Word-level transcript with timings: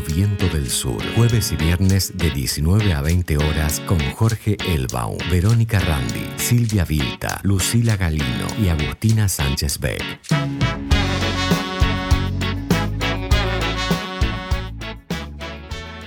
Viento 0.00 0.48
del 0.48 0.68
Sur. 0.68 1.02
Jueves 1.14 1.52
y 1.52 1.56
viernes 1.56 2.16
de 2.16 2.30
19 2.30 2.92
a 2.92 3.00
20 3.00 3.36
horas 3.36 3.80
con 3.80 3.98
Jorge 4.14 4.56
Elbaum, 4.66 5.18
Verónica 5.30 5.78
Randi, 5.80 6.30
Silvia 6.36 6.84
Vilta, 6.84 7.40
Lucila 7.42 7.96
Galino 7.96 8.46
y 8.60 8.68
Agustina 8.68 9.28
Sánchez 9.28 9.78
Beck. 9.80 10.02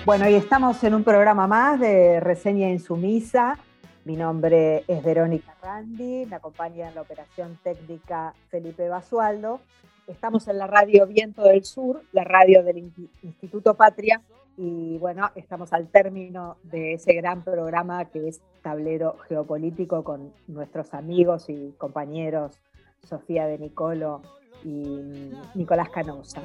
Bueno, 0.06 0.30
y 0.30 0.36
estamos 0.36 0.84
en 0.84 0.96
un 0.96 1.04
programa 1.04 1.48
más 1.48 1.80
de 1.80 2.20
Reseña 2.20 2.70
Insumisa. 2.70 3.58
Mi 4.04 4.16
nombre 4.16 4.84
es 4.88 5.04
Verónica 5.04 5.56
Randi, 5.62 6.26
me 6.26 6.36
acompaña 6.36 6.90
en 6.90 6.96
la 6.96 7.02
operación 7.02 7.58
técnica 7.64 8.34
Felipe 8.50 8.90
Basualdo. 8.90 9.62
Estamos 10.08 10.48
en 10.48 10.58
la 10.58 10.68
radio 10.68 11.08
Viento 11.08 11.44
del 11.44 11.64
Sur, 11.64 12.04
la 12.12 12.24
radio 12.24 12.64
del 12.64 12.92
Instituto 13.24 13.76
Patria, 13.76 14.22
y 14.58 14.98
bueno, 14.98 15.32
estamos 15.36 15.72
al 15.74 15.88
término 15.88 16.58
de 16.64 16.94
ese 16.94 17.14
gran 17.14 17.44
programa 17.44 18.06
que 18.06 18.28
es 18.28 18.42
Tablero 18.62 19.18
Geopolítico 19.28 20.04
con 20.04 20.34
nuestros 20.48 20.94
amigos 20.94 21.50
y 21.50 21.74
compañeros 21.78 22.60
Sofía 23.04 23.48
de 23.48 23.58
Nicolo 23.58 24.22
y 24.64 25.32
Nicolás 25.56 25.90
Canosa. 25.90 26.42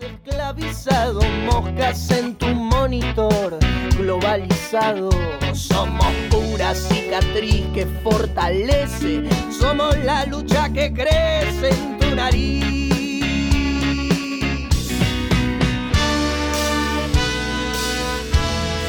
Esclavizado, 0.00 1.20
moscas 1.44 2.10
en 2.10 2.36
tu 2.36 2.46
monitor, 2.46 3.58
globalizado. 3.98 5.10
Somos 5.52 6.06
pura 6.30 6.74
cicatriz 6.74 7.66
que 7.74 7.84
fortalece, 8.02 9.28
somos 9.50 9.98
la 10.04 10.24
lucha 10.24 10.72
que 10.72 10.92
crece 10.92 11.70
en 11.70 11.98
tu 11.98 12.14
nariz. 12.14 12.87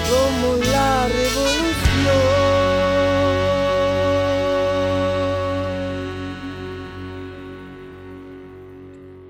Somos 0.10 0.68
la 0.72 1.08
revolución. 1.08 2.50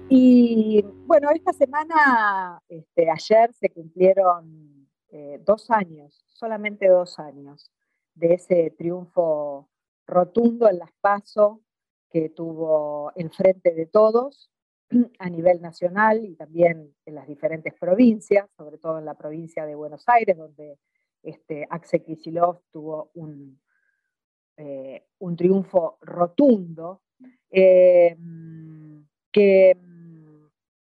Y 0.07 0.81
bueno, 1.05 1.31
esta 1.31 1.51
semana, 1.51 2.61
este, 2.69 3.11
ayer 3.11 3.53
se 3.53 3.69
cumplieron 3.71 4.87
eh, 5.11 5.41
dos 5.43 5.69
años, 5.69 6.23
solamente 6.27 6.87
dos 6.87 7.19
años, 7.19 7.73
de 8.13 8.35
ese 8.35 8.73
triunfo 8.77 9.69
rotundo 10.07 10.69
en 10.69 10.79
las 10.79 10.93
PASO 11.01 11.59
que 12.09 12.29
tuvo 12.29 13.11
el 13.15 13.29
Frente 13.31 13.73
de 13.73 13.85
Todos 13.85 14.49
a 15.19 15.29
nivel 15.29 15.61
nacional 15.61 16.25
y 16.25 16.35
también 16.35 16.93
en 17.05 17.15
las 17.15 17.27
diferentes 17.27 17.73
provincias, 17.73 18.49
sobre 18.57 18.77
todo 18.77 18.99
en 18.99 19.05
la 19.05 19.15
provincia 19.15 19.65
de 19.65 19.75
Buenos 19.75 20.03
Aires, 20.07 20.37
donde 20.37 20.77
este, 21.23 21.67
Axel 21.69 22.03
Kicillof 22.03 22.61
tuvo 22.71 23.11
un, 23.13 23.59
eh, 24.57 25.05
un 25.19 25.35
triunfo 25.35 25.97
rotundo, 26.01 27.01
eh, 27.51 28.15
que 29.31 29.77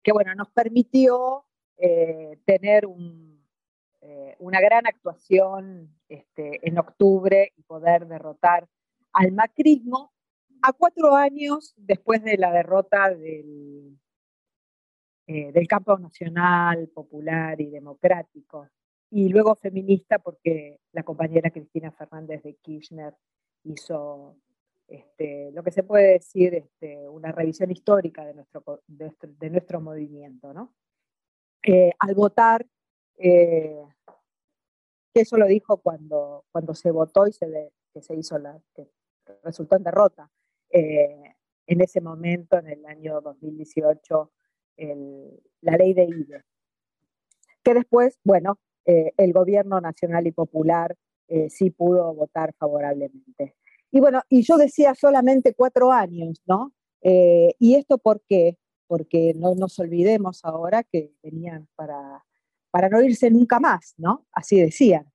que 0.08 0.14
bueno, 0.14 0.33
nos 0.36 0.49
permitió 0.52 1.44
eh, 1.75 2.39
tener 2.45 2.87
eh, 3.99 4.36
una 4.39 4.61
gran 4.61 4.87
actuación 4.87 5.93
este, 6.08 6.65
en 6.65 6.80
octubre 6.80 7.52
y 7.58 7.64
poder 7.64 8.08
derrotar 8.08 8.70
al 9.11 9.33
macrismo 9.33 10.14
a 10.62 10.73
cuatro 10.73 11.16
años 11.16 11.73
después 11.78 12.23
de 12.23 12.38
la 12.38 12.52
derrota 12.52 13.10
del, 13.10 13.98
eh, 15.28 15.52
del 15.52 15.68
campo 15.68 15.98
nacional, 15.98 16.88
popular 16.90 17.60
y 17.60 17.70
democrático, 17.70 18.68
y 19.10 19.30
luego 19.30 19.56
feminista 19.56 20.20
porque 20.20 20.80
la 20.92 21.04
compañera 21.04 21.50
Cristina 21.50 21.92
Fernández 21.92 22.44
de 22.44 22.56
Kirchner 22.56 23.14
hizo 23.64 24.38
este, 24.88 25.52
lo 25.52 25.64
que 25.64 25.72
se 25.72 25.84
puede 25.84 26.14
decir 26.14 26.54
este, 26.54 27.08
una 27.10 27.32
revisión 27.32 27.72
histórica 27.72 28.26
de 28.26 28.34
nuestro, 28.34 28.82
de 28.88 29.50
nuestro, 29.50 29.82
movimiento. 29.82 30.54
¿no? 30.54 30.74
Eh, 31.64 31.92
al 32.00 32.16
votar, 32.16 32.66
eh, 33.18 33.82
eso 35.14 35.38
lo 35.38 35.45
dijo 35.48 35.78
cuando, 35.78 36.45
cuando 36.52 36.74
se 36.74 36.92
votó 36.92 37.28
y 37.28 37.34
se, 37.34 37.74
se 38.00 38.16
hizo 38.16 38.38
la, 38.38 38.60
que 38.74 38.89
resultó 39.44 39.76
en 39.76 39.84
derrota. 39.84 40.30
Eh, 40.70 41.36
en 41.67 41.82
ese 41.82 42.02
momento, 42.02 42.58
en 42.58 42.67
el 42.67 42.86
año 42.86 43.22
2018, 43.22 44.32
la 45.61 45.76
ley 45.76 45.94
de 45.94 46.04
IVE, 46.04 46.44
que 47.64 47.73
después, 47.73 48.20
bueno, 48.23 48.60
el 48.86 49.33
gobierno 49.33 49.82
nacional 49.82 50.27
y 50.27 50.32
popular 50.32 50.95
sí 51.50 51.72
pudo 51.72 52.14
votar 52.14 52.54
favorablemente. 52.58 53.56
Y 53.92 54.00
bueno, 54.00 54.22
y 54.30 54.44
yo 54.44 54.58
decía 54.58 54.95
solamente 54.95 55.54
cuatro 55.54 55.92
años, 55.92 56.42
¿no? 56.45 56.73
Eh, 57.02 57.56
¿Y 57.60 57.76
esto 57.76 57.98
por 57.98 58.22
qué? 58.27 58.58
Porque 58.88 59.33
no 59.36 59.56
nos 59.56 59.80
olvidemos 59.80 60.44
ahora 60.44 60.83
que 60.83 61.14
venían 61.23 61.67
para, 61.76 62.26
para 62.70 62.89
no 62.89 63.02
irse 63.02 63.32
nunca 63.32 63.60
más, 63.60 63.94
¿no? 63.98 64.26
Así 64.32 64.60
decían. 64.60 65.11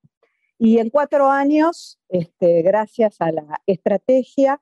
Y 0.59 0.79
en 0.79 0.91
cuatro 0.91 1.29
años, 1.29 1.99
este, 2.09 2.63
gracias 2.63 3.21
a 3.21 3.33
la 3.33 3.61
estrategia 3.67 4.61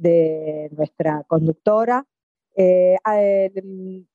de 0.00 0.70
nuestra 0.72 1.24
conductora, 1.24 2.06
eh, 2.56 2.96
el, 3.54 4.06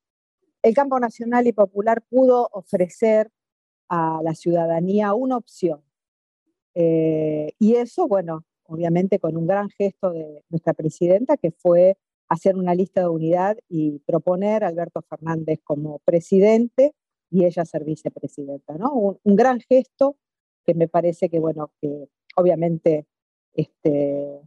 campo 0.74 1.00
nacional 1.00 1.46
y 1.46 1.54
popular 1.54 2.04
pudo 2.10 2.50
ofrecer 2.52 3.32
a 3.88 4.20
la 4.24 4.34
ciudadanía 4.34 5.14
una 5.14 5.38
opción. 5.38 5.84
Eh, 6.74 7.54
y 7.60 7.76
eso, 7.76 8.08
bueno, 8.08 8.46
obviamente 8.64 9.20
con 9.20 9.38
un 9.38 9.46
gran 9.46 9.70
gesto 9.70 10.12
de 10.12 10.44
nuestra 10.50 10.74
presidenta, 10.74 11.38
que 11.38 11.52
fue 11.52 11.98
hacer 12.28 12.56
una 12.56 12.74
lista 12.74 13.02
de 13.02 13.10
unidad 13.10 13.58
y 13.70 14.00
proponer 14.00 14.64
a 14.64 14.70
Alberto 14.70 15.04
Fernández 15.04 15.60
como 15.64 16.00
presidente 16.00 16.94
y 17.30 17.46
ella 17.46 17.64
ser 17.64 17.84
vicepresidenta, 17.84 18.76
¿no? 18.78 18.92
Un, 19.24 19.36
gran 19.36 19.60
gesto 19.60 20.18
que 20.66 20.74
me 20.74 20.88
parece 20.88 21.30
que, 21.30 21.40
bueno, 21.40 21.72
que 21.80 22.10
obviamente 22.36 23.06
este, 23.54 24.42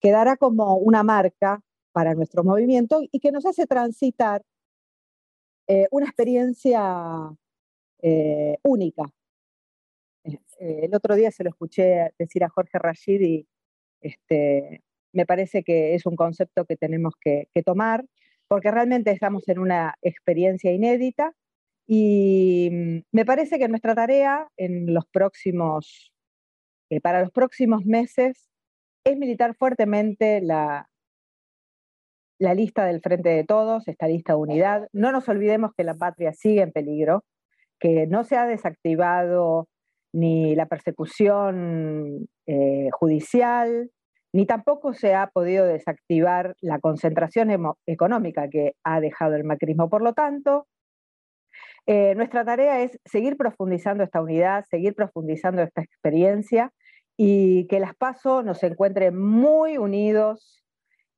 quedará 0.00 0.36
como 0.36 0.76
una 0.76 1.02
marca 1.02 1.62
para 1.92 2.14
nuestro 2.14 2.44
movimiento 2.44 3.00
y 3.10 3.20
que 3.20 3.32
nos 3.32 3.46
hace 3.46 3.66
transitar 3.66 4.42
eh, 5.66 5.86
una 5.90 6.06
experiencia 6.06 7.30
eh, 8.02 8.56
única, 8.62 9.04
eh, 10.24 10.38
el 10.58 10.94
otro 10.94 11.14
día 11.14 11.30
se 11.30 11.44
lo 11.44 11.50
escuché 11.50 12.10
decir 12.18 12.44
a 12.44 12.48
Jorge 12.48 12.78
Rashid 12.78 13.20
y 13.20 13.46
este, 14.00 14.82
me 15.12 15.26
parece 15.26 15.62
que 15.62 15.94
es 15.94 16.06
un 16.06 16.16
concepto 16.16 16.64
que 16.64 16.76
tenemos 16.76 17.14
que, 17.20 17.48
tomar 17.64 18.04
porque 18.48 18.70
realmente 18.70 19.12
estamos 19.12 19.48
en 19.48 19.60
una 19.60 19.94
experiencia 20.02 20.72
inédita 20.72 21.34
y 21.86 22.68
mm, 22.72 22.98
me 23.12 23.24
parece 23.24 23.58
que 23.58 23.68
nuestra 23.68 23.94
tarea 23.94 24.48
en 24.56 24.92
los 24.92 25.06
próximos, 25.06 26.12
para 27.02 27.20
los 27.20 27.30
próximos 27.30 27.84
meses 27.86 28.50
es 29.04 29.16
militar 29.16 29.54
fuertemente 29.56 30.40
la, 30.42 30.86
lista 32.38 32.84
del 32.84 33.00
Frente 33.00 33.30
de 33.30 33.44
Todos, 33.44 33.86
esta 33.88 34.08
lista 34.08 34.32
de 34.32 34.38
unidad. 34.38 34.88
No 34.92 35.12
nos 35.12 35.28
olvidemos 35.28 35.72
que 35.76 35.84
la 35.84 35.94
patria 35.94 36.32
sigue 36.32 36.62
en 36.62 36.72
peligro, 36.72 37.24
que 37.78 38.06
no 38.06 38.24
se 38.24 38.36
ha 38.36 38.46
desactivado 38.46 39.68
ni 40.12 40.54
la 40.54 40.66
persecución 40.66 42.26
eh, 42.46 42.88
judicial, 42.92 43.90
ni 44.32 44.46
tampoco 44.46 44.92
se 44.92 45.14
ha 45.14 45.28
podido 45.28 45.66
desactivar 45.66 46.54
la 46.60 46.78
concentración 46.78 47.50
económica 47.86 48.48
que 48.48 48.74
ha 48.84 49.00
dejado 49.00 49.34
el 49.34 49.44
macrismo. 49.44 49.88
Por 49.88 50.02
lo 50.02 50.14
tanto, 50.14 50.66
eh, 51.86 52.14
nuestra 52.14 52.44
tarea 52.44 52.82
es 52.82 52.98
seguir 53.04 53.36
profundizando 53.36 54.04
esta 54.04 54.20
unidad, 54.20 54.64
seguir 54.70 54.94
profundizando 54.94 55.62
esta 55.62 55.82
experiencia 55.82 56.72
y 57.22 57.66
que 57.66 57.80
las 57.80 57.94
PASO 57.94 58.42
nos 58.42 58.62
encuentren 58.62 59.14
muy 59.14 59.76
unidos 59.76 60.64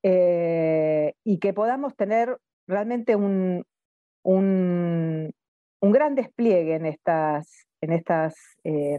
eh, 0.03 1.15
y 1.23 1.39
que 1.39 1.53
podamos 1.53 1.95
tener 1.95 2.39
realmente 2.67 3.15
un, 3.15 3.63
un, 4.25 5.31
un 5.81 5.93
gran 5.93 6.17
despliegue 6.17 6.75
en 6.75 6.87
estas, 6.87 7.69
en 7.81 7.93
estas, 7.93 8.35
eh, 8.65 8.99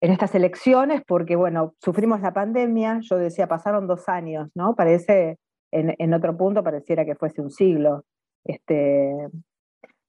en 0.00 0.10
estas 0.10 0.34
elecciones, 0.34 1.02
porque 1.06 1.36
bueno, 1.36 1.74
sufrimos 1.78 2.22
la 2.22 2.32
pandemia, 2.32 3.00
yo 3.02 3.18
decía, 3.18 3.46
pasaron 3.46 3.86
dos 3.86 4.08
años, 4.08 4.48
¿no? 4.54 4.74
Parece, 4.74 5.36
en, 5.72 6.14
otro 6.14 6.38
punto 6.38 6.64
pareciera 6.64 7.04
que 7.04 7.16
fuese 7.16 7.42
un 7.42 7.50
siglo, 7.50 8.06
este, 8.44 9.12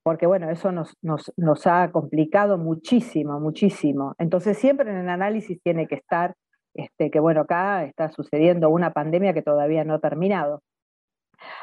porque 0.03 0.25
bueno, 0.25 0.49
eso 0.49 0.71
nos, 0.71 1.67
ha 1.67 1.91
complicado 1.91 2.57
muchísimo, 2.57 3.39
muchísimo. 3.39 4.15
Entonces 4.17 4.57
siempre 4.57 4.89
en 4.89 4.97
el 4.97 5.09
análisis 5.09 5.61
tiene 5.61 5.87
que 5.87 5.95
estar 5.95 6.35
este, 6.73 7.09
que 7.09 7.19
bueno, 7.19 7.41
acá 7.41 7.83
está 7.83 8.09
sucediendo 8.11 8.69
una 8.69 8.93
pandemia 8.93 9.33
que 9.33 9.41
todavía 9.41 9.83
no 9.83 9.95
ha 9.95 9.99
terminado. 9.99 10.61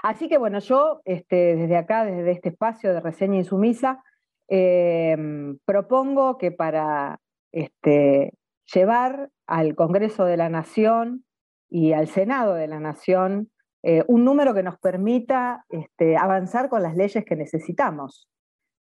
Así 0.03 0.29
que 0.29 0.39
bueno, 0.39 0.59
yo 0.59 1.01
este, 1.05 1.57
desde 1.57 1.77
acá, 1.77 2.05
desde 2.05 2.33
este 2.33 2.51
espacio 2.51 2.93
de 2.93 3.01
reseña 3.01 3.37
insumisa, 3.37 4.03
em, 4.49 5.59
propongo 5.65 6.39
que 6.39 6.51
para 6.53 7.21
este, 7.53 8.33
llevar 8.73 9.31
al 9.47 9.75
Congreso 9.75 10.25
de 10.25 10.37
la 10.37 10.49
Nación 10.49 11.25
y 11.69 11.93
al 11.93 12.09
Senado 12.09 12.55
de 12.55 12.69
la 12.69 12.81
Nación 12.81 13.51
eh, 13.83 14.05
un 14.09 14.25
número 14.25 14.55
que 14.55 14.63
nos 14.63 14.79
permita 14.79 15.65
este, 15.69 16.17
avanzar 16.17 16.69
con 16.69 16.83
las 16.83 16.97
leyes 16.97 17.25
que 17.25 17.37
necesitamos. 17.37 18.29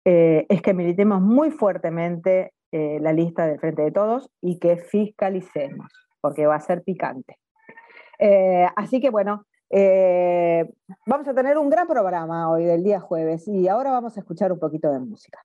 Eh, 0.04 0.46
es 0.48 0.62
que 0.62 0.74
militemos 0.74 1.20
muy 1.20 1.50
fuertemente 1.50 2.52
eh, 2.72 2.98
la 3.00 3.12
lista 3.12 3.46
del 3.46 3.58
Frente 3.58 3.82
de 3.82 3.92
Todos 3.92 4.30
y 4.40 4.58
que 4.58 4.76
fiscalicemos, 4.76 5.90
porque 6.20 6.46
va 6.46 6.56
a 6.56 6.60
ser 6.60 6.82
picante. 6.82 7.38
así 8.76 9.00
que 9.00 9.10
bueno, 9.10 9.44
vamos 11.06 11.28
a 11.28 11.34
tener 11.34 11.58
un 11.58 11.68
gran 11.68 11.86
programa 11.86 12.50
hoy 12.50 12.64
del 12.64 12.82
día 12.82 13.00
jueves 13.00 13.48
y 13.48 13.68
ahora 13.68 13.90
vamos 13.90 14.16
a 14.16 14.20
escuchar 14.20 14.52
un 14.52 14.58
poquito 14.58 14.90
de 14.90 15.00
música. 15.00 15.44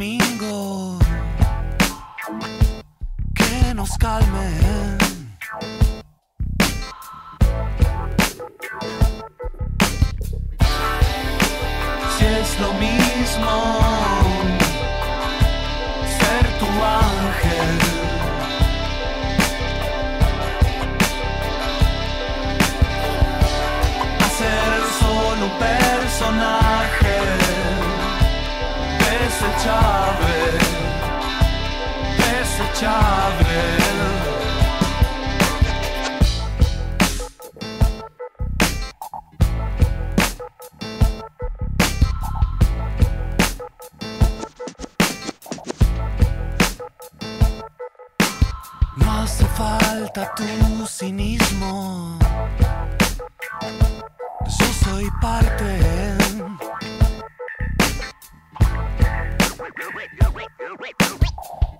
domingo 0.00 0.98
que 3.34 3.74
nos 3.74 3.98
calme. 3.98 4.99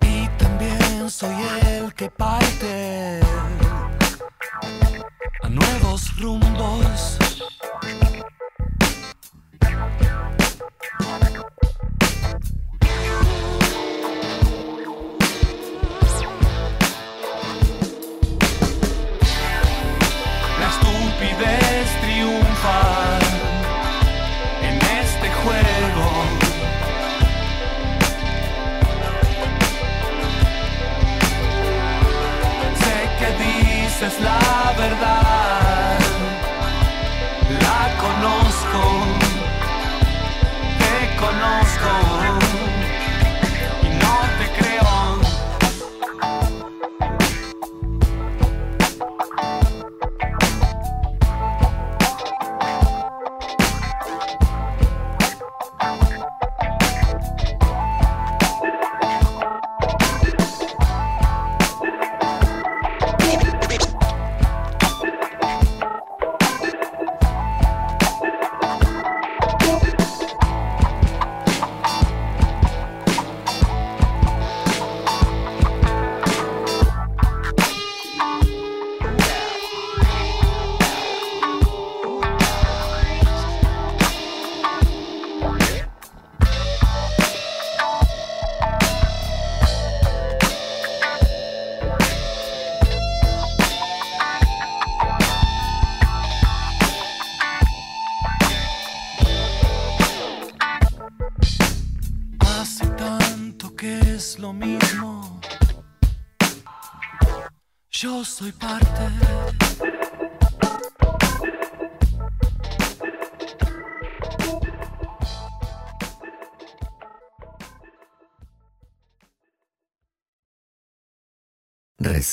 Y 0.01 0.27
también 0.37 1.09
soy 1.09 1.35
el 1.67 1.93
que 1.93 2.09
parte 2.09 3.19
a 5.43 5.49
nuevos 5.49 6.19
rumbos. 6.19 7.30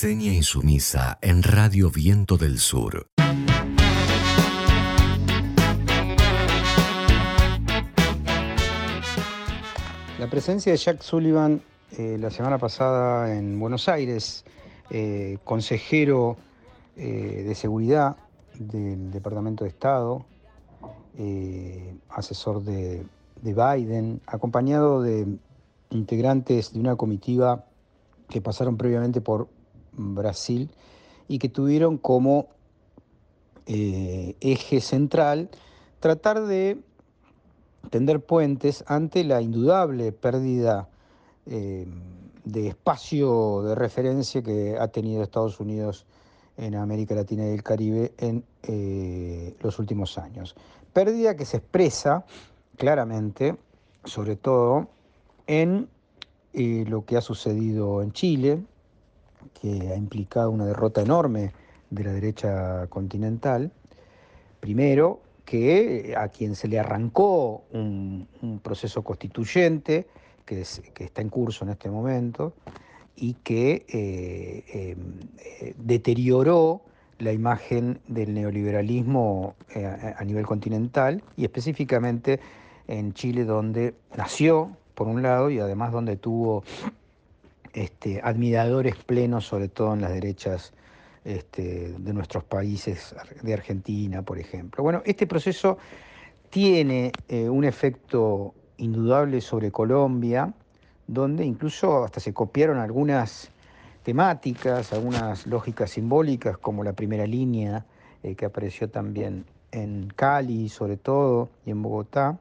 Reseña 0.01 0.33
insumisa 0.33 1.19
en 1.21 1.43
Radio 1.43 1.91
Viento 1.91 2.37
del 2.37 2.61
Sur. 2.61 3.09
La 10.21 10.31
presencia 10.31 10.71
de 10.71 10.79
Jack 10.79 11.03
Sullivan 11.03 11.61
eh, 11.99 12.17
la 12.17 12.31
semana 12.31 12.59
pasada 12.59 13.35
en 13.35 13.59
Buenos 13.59 13.89
Aires 13.89 14.45
eh, 14.89 15.39
consejero 15.43 16.37
eh, 16.97 17.43
de 17.45 17.55
seguridad 17.57 18.19
del 18.57 19.11
Departamento 19.11 19.65
de 19.65 19.71
Estado, 19.71 20.25
asesor 22.11 22.63
de, 22.63 23.05
Biden, 23.43 24.21
acompañado 24.29 25.03
de 25.03 25.27
integrantes 25.91 26.73
de 26.73 26.79
una 26.79 26.95
comitiva 26.95 27.65
que 28.29 28.41
pasaron 28.41 28.77
previamente 28.77 29.21
por 29.21 29.58
Brasil 29.99 30.71
y 31.29 31.39
que 31.39 31.49
tuvieron 31.49 31.99
como 31.99 32.49
eje 33.67 34.81
central 34.81 35.51
tratar 36.01 36.41
de 36.47 36.79
tender 37.91 38.21
puentes 38.25 38.85
ante 38.87 39.25
la 39.25 39.41
indudable 39.41 40.13
pérdida 40.13 40.89
eh, 41.47 41.87
de 42.45 42.69
espacio 42.69 43.63
de 43.63 43.75
referencia 43.75 44.43
que 44.43 44.77
ha 44.79 44.89
tenido 44.89 45.23
Estados 45.23 45.61
Unidos 45.61 46.07
en 46.57 46.75
América 46.75 47.15
Latina 47.15 47.47
y 47.47 47.53
el 47.53 47.63
Caribe 47.63 48.13
en 48.19 48.45
eh, 48.63 49.55
los 49.61 49.79
últimos 49.79 50.19
años. 50.19 50.57
Pérdida 50.93 51.37
que 51.37 51.45
se 51.45 51.59
expresa 51.59 52.25
claramente, 52.77 53.57
sobre 54.05 54.37
todo, 54.37 54.89
en 55.47 55.89
eh, 56.53 56.85
lo 56.89 57.05
que 57.05 57.17
ha 57.17 57.21
sucedido 57.21 58.03
en 58.03 58.13
Chile, 58.13 58.63
que 59.61 59.91
ha 59.93 59.97
implicado 59.97 60.51
una 60.51 60.67
derrota 60.67 61.03
enorme 61.03 61.53
de 61.91 62.05
la 62.05 62.13
derecha 62.13 62.87
continental. 62.89 63.73
Primero, 64.61 65.21
que 65.45 66.15
a 66.17 66.29
quien 66.29 66.55
se 66.55 66.69
le 66.69 66.79
arrancó 66.79 67.65
un, 67.73 68.29
proceso 68.63 69.03
constituyente 69.03 70.07
que, 70.45 70.61
está 70.61 71.23
en 71.23 71.31
curso 71.31 71.65
en 71.65 71.71
este 71.71 71.89
momento 71.89 72.53
y 73.17 73.35
que 73.35 73.87
eh, 73.89 74.65
em, 74.73 74.99
eh, 75.39 75.75
deterioró 75.79 76.83
la 77.19 77.33
imagen 77.33 78.01
del 78.07 78.35
neoliberalismo 78.35 79.55
eh, 79.75 80.15
a 80.17 80.23
nivel 80.25 80.47
continental 80.47 81.23
y 81.37 81.45
específicamente 81.45 82.41
en 82.87 83.13
Chile 83.13 83.45
donde 83.45 83.95
nació, 84.17 84.77
por 84.95 85.09
un 85.09 85.23
lado, 85.23 85.51
y 85.51 85.59
además 85.59 85.93
donde 85.93 86.17
tuvo 86.17 86.63
este, 87.79 88.21
admiradores 88.25 88.97
plenos, 88.97 89.47
sobre 89.47 89.69
todo 89.69 89.95
en 89.95 90.01
las 90.01 90.11
derechas 90.11 90.73
este, 91.25 91.93
de 91.97 92.13
nuestros 92.13 92.43
países, 92.43 93.15
de 93.43 93.55
Argentina, 93.55 94.23
por 94.23 94.39
ejemplo. 94.39 94.83
Bueno, 94.83 95.03
este 95.05 95.29
proceso 95.29 95.79
tiene 96.51 97.13
eh, 97.29 97.49
un 97.49 97.65
efecto 97.65 98.55
indudable 98.79 99.41
sobre 99.41 99.71
Colombia, 99.71 100.53
donde 101.07 101.45
incluso 101.45 102.05
hasta 102.05 102.19
se 102.19 102.35
copiaron 102.35 102.79
algunas 102.79 103.51
temáticas, 104.03 104.93
algunas 104.93 105.47
lógicas 105.47 105.91
simbólicas, 105.91 106.59
como 106.59 106.83
la 106.83 106.95
primera 106.95 107.27
línea 107.27 107.87
eh, 108.25 108.35
que 108.35 108.45
apareció 108.45 108.91
también 108.91 109.45
en 109.71 110.09
Cali, 110.17 110.69
sobre 110.69 110.97
todo, 110.97 111.51
y 111.65 111.71
en 111.71 111.83
Bogotá, 111.83 112.41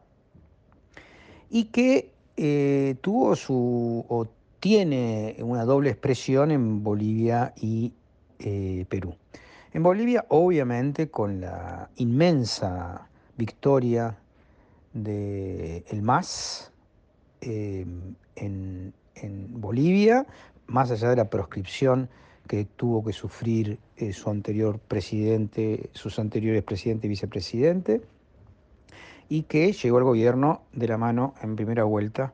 y 1.52 1.66
que 1.66 2.12
eh, 2.38 2.96
tuvo 3.02 3.36
su, 3.36 4.06
tiene 4.60 5.38
una 5.40 5.66
doble 5.66 5.90
expresión 5.90 6.52
en 6.52 6.84
Bolivia 6.84 7.54
y 7.56 7.94
eh, 8.40 8.86
Perú. 8.90 9.16
En 9.74 9.84
Bolivia, 9.84 10.26
obviamente, 10.30 11.10
con 11.10 11.42
la 11.42 11.90
inmensa 11.98 13.08
victoria 13.38 14.18
de 14.94 15.84
el 15.90 16.02
MAS 16.02 16.72
em, 17.42 18.16
en, 18.36 18.94
Bolivia, 19.50 20.26
más 20.68 20.92
allá 20.92 21.10
de 21.10 21.16
la 21.16 21.30
proscripción 21.30 22.10
que 22.48 22.66
tuvo 22.66 23.04
que 23.04 23.14
sufrir 23.14 23.80
eh, 23.98 24.14
su 24.14 24.30
anterior 24.30 24.80
presidente, 24.80 25.90
sus 25.94 26.20
anteriores 26.20 26.64
presidente 26.64 27.08
y 27.08 27.10
vicepresidente, 27.10 28.02
y 29.28 29.44
que 29.44 29.74
llegó 29.74 29.98
al 29.98 30.04
gobierno 30.04 30.62
de 30.72 30.88
la 30.88 30.98
mano 30.98 31.34
en 31.42 31.56
primera 31.56 31.84
vuelta, 31.84 32.34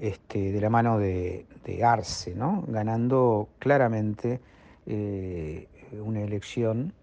este, 0.00 0.50
de 0.50 0.60
la 0.60 0.70
mano 0.70 0.98
de, 0.98 1.44
de 1.64 1.84
Arce, 1.84 2.34
¿no? 2.34 2.64
ganando 2.66 3.50
claramente 3.58 4.40
eh, 4.86 5.68
una 5.92 6.22
elección 6.22 6.94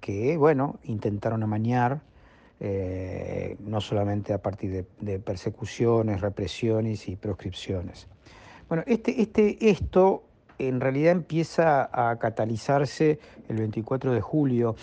que, 0.00 0.36
bueno, 0.36 0.78
intentaron 0.84 1.42
amañar, 1.42 2.02
eh, 2.60 3.56
no 3.60 3.80
solamente 3.80 4.34
a 4.34 4.38
partir 4.42 4.86
de, 5.00 5.18
persecuciones, 5.18 6.20
represiones 6.20 7.08
y 7.08 7.16
proscripciones. 7.16 8.06
Bueno, 8.68 8.84
este, 8.86 9.22
este, 9.22 9.70
esto 9.70 10.24
en 10.58 10.80
realidad 10.80 11.12
empieza 11.12 11.88
a 11.90 12.18
catalizarse 12.18 13.18
el 13.48 13.56
24 13.56 14.12
de 14.12 14.20
julio, 14.20 14.76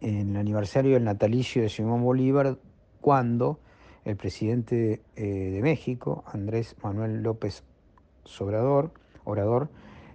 en 0.00 0.30
el 0.30 0.36
aniversario 0.36 0.94
del 0.94 1.04
natalicio 1.04 1.62
de 1.62 1.68
Simón 1.68 2.02
Bolívar, 2.02 2.56
cuando 3.00 3.58
el 4.04 4.16
presidente 4.16 5.00
eh, 5.16 5.24
de 5.24 5.62
México, 5.62 6.24
Andrés 6.26 6.76
Manuel 6.82 7.22
López 7.22 7.62
Obrador, 8.40 8.90
Orador, 9.24 9.68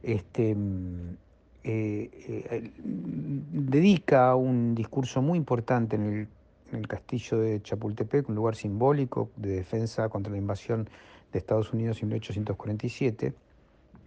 este, 0.03 0.55
mm, 0.55 1.17
eh, 1.63 2.09
eh, 2.49 2.71
dedica 2.77 4.35
un 4.35 4.75
discurso 4.75 5.21
muy 5.21 5.37
importante 5.37 5.95
en 5.95 6.27
el, 6.71 6.87
castillo 6.87 7.39
de 7.39 7.61
Chapultepec, 7.61 8.27
un 8.27 8.35
lugar 8.35 8.55
simbólico 8.55 9.29
de 9.37 9.51
defensa 9.51 10.09
contra 10.09 10.31
la 10.31 10.37
invasión 10.37 10.89
de 11.31 11.39
Estados 11.39 11.71
Unidos 11.71 12.01
en 12.01 12.09
1847, 12.09 13.33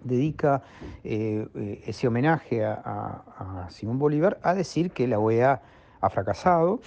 dedica 0.05 0.63
ese 1.03 2.07
homenaje 2.07 2.65
a, 2.65 3.67
Simón 3.71 3.99
Bolívar 3.99 4.39
a 4.43 4.55
decir 4.55 4.91
que 4.91 5.09
la 5.09 5.19
OEA 5.19 5.63
ha 6.03 6.11
fracasado, 6.11 6.81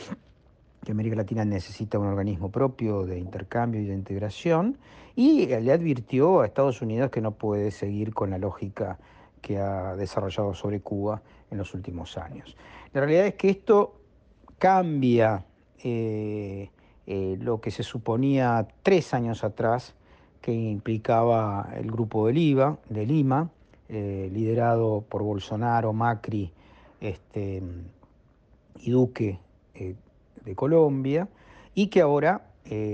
que 0.83 0.91
América 0.91 1.15
Latina 1.15 1.45
necesita 1.45 1.97
un 1.97 2.07
organismo 2.07 2.51
propio 2.51 3.05
de 3.05 3.17
intercambio 3.17 3.81
y 3.81 3.85
de 3.85 3.93
integración, 3.93 4.77
y 5.15 5.45
le 5.45 5.71
advirtió 5.71 6.41
a 6.41 6.45
Estados 6.45 6.81
Unidos 6.81 7.11
que 7.11 7.21
no 7.21 7.31
puede 7.31 7.71
seguir 7.71 8.13
con 8.13 8.31
la 8.31 8.37
lógica 8.37 8.97
que 9.41 9.59
ha 9.59 9.95
desarrollado 9.95 10.53
sobre 10.53 10.79
Cuba 10.81 11.21
en 11.51 11.57
los 11.57 11.73
últimos 11.73 12.17
años. 12.17 12.55
La 12.93 13.01
realidad 13.01 13.27
es 13.27 13.35
que 13.35 13.49
esto 13.49 13.99
cambia 14.57 15.45
eh, 15.83 16.69
eh, 17.05 17.37
lo 17.39 17.59
que 17.59 17.69
se 17.69 17.83
suponía 17.83 18.67
tres 18.81 19.13
años 19.13 19.43
atrás, 19.43 19.93
que 20.41 20.53
implicaba 20.53 21.69
el 21.75 21.89
grupo 21.89 22.27
de, 22.27 22.33
Lima, 22.33 22.77
de 22.89 23.05
Lima 23.05 23.49
eh, 23.87 24.29
liderado 24.33 25.05
por 25.07 25.23
Bolsonaro, 25.23 25.93
Macri 25.93 26.51
este, 26.99 27.61
y 28.79 28.91
Duque 28.91 29.39
de 30.45 30.55
Colombia, 30.55 31.27
y 31.73 31.87
que 31.87 32.01
ahora 32.01 32.49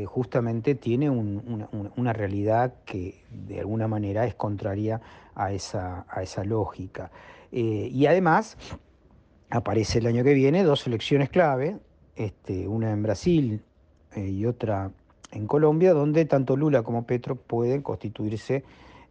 justamente 0.08 0.74
tiene 0.74 1.10
una, 1.12 2.12
realidad 2.12 2.74
que 2.86 3.24
de 3.29 3.60
alguna 3.60 3.88
manera 3.88 4.25
es 4.25 4.34
contraria 4.34 5.00
a 5.36 5.53
esa, 5.53 6.06
a 6.10 6.24
esa 6.24 6.44
lógica. 6.44 7.12
Eh, 7.51 7.89
y 7.91 8.06
además 8.06 8.58
aparece 9.50 10.00
el 10.00 10.08
año 10.08 10.24
que 10.24 10.34
viene 10.34 10.63
dos 10.63 10.86
elecciones 10.86 11.29
clave, 11.29 11.77
este, 12.15 12.68
una 12.68 12.91
en 12.91 13.01
Brasil 13.01 13.62
eh, 14.15 14.27
y 14.27 14.46
otra 14.46 14.91
en 15.32 15.48
Colombia, 15.48 15.94
donde 15.94 16.25
tanto 16.25 16.58
Lula 16.58 16.84
como 16.84 17.06
Petro 17.06 17.36
pueden 17.36 17.82
constituirse 17.82 18.63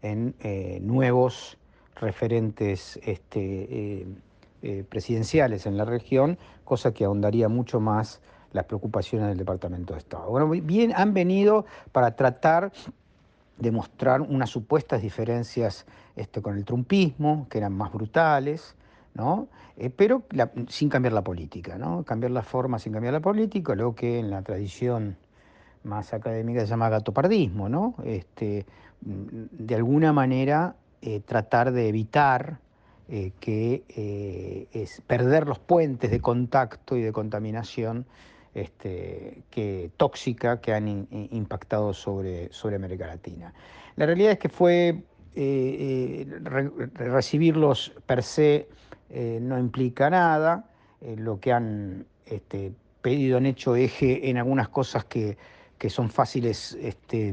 en 0.03 0.35
eh, 0.41 0.79
nuevos 0.83 1.57
referentes 1.97 3.01
este, 3.03 4.07
presidenciales 4.89 5.67
en 5.67 5.77
la 5.77 5.85
región, 5.85 6.39
cosa 6.65 6.93
que 6.93 7.05
ahondaría 7.05 7.49
mucho 7.49 7.81
más 7.81 8.21
las 8.53 8.65
preocupaciones 8.65 9.29
del 9.29 9.39
Departamento 9.39 9.95
de 9.95 10.01
Estado. 10.01 10.29
Bueno, 10.31 10.49
bien, 10.49 10.93
han 10.97 11.15
venido 11.15 11.67
para 11.93 12.17
tratar 12.17 12.73
de 13.59 13.71
mostrar 13.73 14.21
unas 14.21 14.51
supuestas 14.51 15.03
diferencias 15.03 15.87
este, 16.17 16.41
con 16.41 16.57
el 16.57 16.65
trumpismo, 16.65 17.47
que 17.51 17.59
eran 17.59 17.73
más 17.73 17.93
brutales, 17.93 18.75
¿no? 19.15 19.49
Eh, 19.77 19.91
pero 19.91 20.23
sin 20.69 20.89
cambiar 20.89 21.13
la 21.13 21.23
política, 21.23 21.79
¿no? 21.79 22.03
cambiar 22.05 22.33
la 22.33 22.43
forma 22.43 22.79
sin 22.79 22.93
cambiar 22.93 23.15
la 23.15 23.21
política, 23.21 23.75
lo 23.75 23.95
que 23.95 24.19
en 24.19 24.31
la 24.31 24.43
tradición 24.43 25.17
más 25.85 26.13
académica 26.13 26.61
se 26.63 26.67
llama 26.67 26.89
gatopardismo, 26.89 27.69
¿no? 27.69 27.95
Este, 28.05 28.67
de 29.01 29.75
alguna 29.75 30.13
manera 30.13 30.75
eh, 31.01 31.21
tratar 31.21 31.73
de 31.73 31.89
evitar 31.89 32.59
eh, 33.09 33.33
que 33.41 34.69
es 34.73 35.01
perder 35.07 35.47
los 35.47 35.59
puentes 35.59 36.11
de 36.11 36.21
contacto 36.21 36.97
y 36.97 37.03
de 37.03 37.13
contaminación 37.13 38.07
este, 38.55 39.43
que, 39.51 39.91
tóxica 39.97 40.61
que 40.61 40.73
han 40.75 41.07
impactado 41.31 41.95
sobre, 41.95 42.53
sobre 42.53 42.77
América 42.77 43.07
Latina. 43.07 43.53
La 43.97 44.07
realidad 44.07 44.33
es 44.33 44.39
que 44.39 44.49
fue 44.49 45.03
eh, 45.41 46.27
eh, 46.27 46.89
recibirlos 46.95 47.93
per 48.07 48.23
se 48.23 48.69
eh, 49.11 49.39
no 49.41 49.59
implica 49.59 50.11
nada, 50.11 50.69
lo 51.17 51.39
que 51.39 51.53
han 51.53 52.07
este, 52.27 52.73
pedido 53.03 53.37
han 53.37 53.47
hecho 53.47 53.77
eje 53.77 54.29
en 54.31 54.39
algunas 54.39 54.69
cosas 54.69 55.05
que, 55.05 55.37
son 55.89 56.11
fáciles 56.11 56.77
este, 56.81 57.33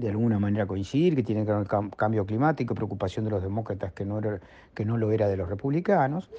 de 0.00 0.10
alguna 0.10 0.38
manera 0.38 0.66
coincidir, 0.66 1.14
que 1.14 1.22
tienen 1.22 1.46
que 1.46 1.52
ver 1.52 1.66
con 1.66 1.86
el 1.86 1.96
cambio 1.96 2.26
climático, 2.26 2.74
preocupación 2.74 3.24
de 3.24 3.30
los 3.30 3.42
demócratas 3.42 3.92
que 3.92 4.04
no, 4.04 4.20
que 4.74 4.84
no 4.84 4.96
lo 4.96 5.12
era 5.12 5.28
de 5.28 5.36
los 5.36 5.48
republicanos. 5.48 6.30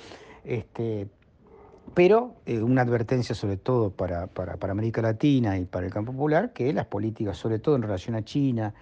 Este, 0.43 1.07
pero 1.93 2.35
eh, 2.45 2.61
una 2.61 2.81
advertencia 2.81 3.35
sobre 3.35 3.57
todo 3.57 3.89
para, 3.91 4.29
América 4.69 5.01
Latina 5.01 5.57
y 5.57 5.65
para 5.65 5.85
el 5.85 5.93
campo 5.93 6.11
popular, 6.11 6.53
que 6.53 6.71
las 6.73 6.85
políticas, 6.85 7.37
sobre 7.37 7.59
todo 7.59 7.75
en 7.75 7.81
relación 7.81 8.15
a 8.15 8.23
China, 8.23 8.73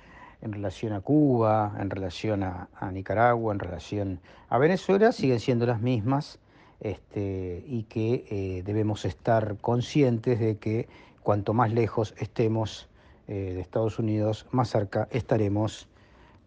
en 0.41 0.53
relación 0.53 0.93
a 0.93 1.01
Cuba, 1.01 1.75
en 1.79 1.89
relación 1.89 2.43
a, 2.43 2.69
Nicaragua, 2.93 3.53
en 3.53 3.59
relación 3.59 4.19
a 4.49 4.57
Venezuela, 4.57 5.11
siguen 5.11 5.39
siendo 5.39 5.65
las 5.65 5.81
mismas 5.81 6.39
este, 6.79 7.63
y 7.67 7.83
que 7.83 8.25
eh, 8.29 8.63
debemos 8.63 9.05
estar 9.05 9.57
conscientes 9.57 10.39
de 10.39 10.57
que 10.57 10.87
cuanto 11.23 11.53
más 11.53 11.73
lejos 11.73 12.13
estemos 12.17 12.87
eh, 13.29 13.53
de 13.53 13.61
Estados 13.61 13.99
Unidos, 13.99 14.47
más 14.51 14.69
cerca 14.69 15.07
estaremos 15.11 15.87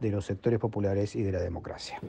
de 0.00 0.10
los 0.10 0.26
sectores 0.26 0.58
populares 0.58 1.14
y 1.14 1.22
de 1.22 1.30
la 1.30 1.38
democracia. 1.38 2.00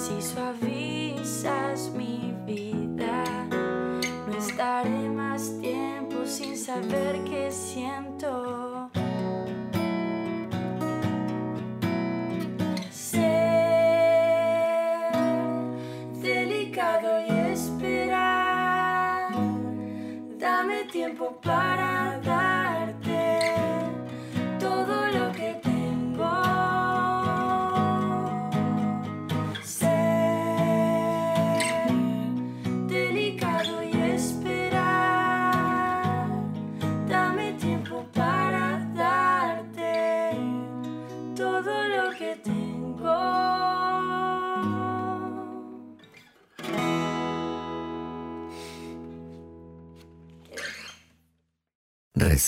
Si 0.00 0.22
suavizas 0.22 1.90
mi 1.94 2.34
vida, 2.46 3.22
no 4.26 4.34
estaré 4.34 5.10
más 5.10 5.52
tiempo 5.60 6.24
sin 6.24 6.56
saber 6.56 7.22
qué 7.24 7.50
siento. 7.50 8.09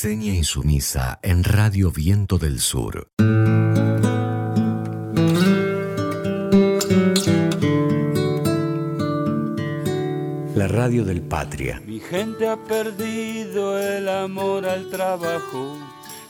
Reseña 0.02 0.34
insumisa 0.34 1.20
en 1.22 1.44
Radio 1.44 1.92
Viento 1.92 2.36
del 2.36 2.58
Sur. 2.58 3.06
La 10.56 10.66
radio 10.66 11.04
del 11.04 11.22
Patria. 11.22 11.80
Mi 11.86 12.00
gente 12.00 12.48
ha 12.48 12.56
perdido 12.56 13.78
el 13.78 14.08
amor 14.08 14.66
al 14.66 14.90
trabajo. 14.90 15.78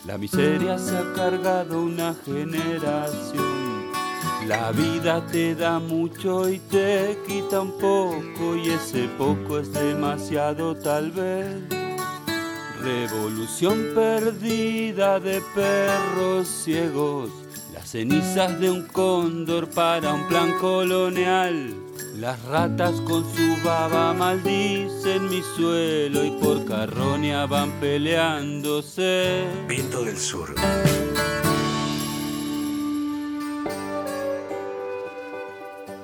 La 0.05 0.19
miseria 0.19 0.77
se 0.77 0.95
ha 0.95 1.11
cargado 1.13 1.81
una 1.81 2.13
generación. 2.13 3.91
La 4.45 4.71
vida 4.71 5.25
te 5.25 5.55
da 5.55 5.79
mucho 5.79 6.47
y 6.47 6.59
te 6.59 7.17
quita 7.27 7.61
un 7.61 7.71
poco 7.79 8.55
y 8.55 8.69
ese 8.69 9.07
poco 9.17 9.57
es 9.57 9.73
demasiado 9.73 10.75
tal 10.75 11.09
vez. 11.09 11.82
Revolución 12.83 13.91
perdida 13.95 15.17
de 15.17 15.41
perros 15.55 16.49
ciegos, 16.49 17.29
las 17.73 17.87
cenizas 17.87 18.59
de 18.59 18.69
un 18.69 18.87
cóndor 18.87 19.69
para 19.69 20.13
un 20.13 20.27
plan 20.27 20.51
colonial. 20.59 21.73
Las 22.17 22.43
ratas 22.43 22.99
con 23.01 23.23
su 23.33 23.55
baba 23.63 24.13
maldicen 24.13 25.29
mi 25.29 25.41
suelo 25.55 26.25
y 26.25 26.31
por 26.31 26.65
carroña 26.65 27.45
van 27.45 27.71
peleándose. 27.79 29.45
Viento 29.65 30.03
del 30.03 30.17
sur. 30.17 30.53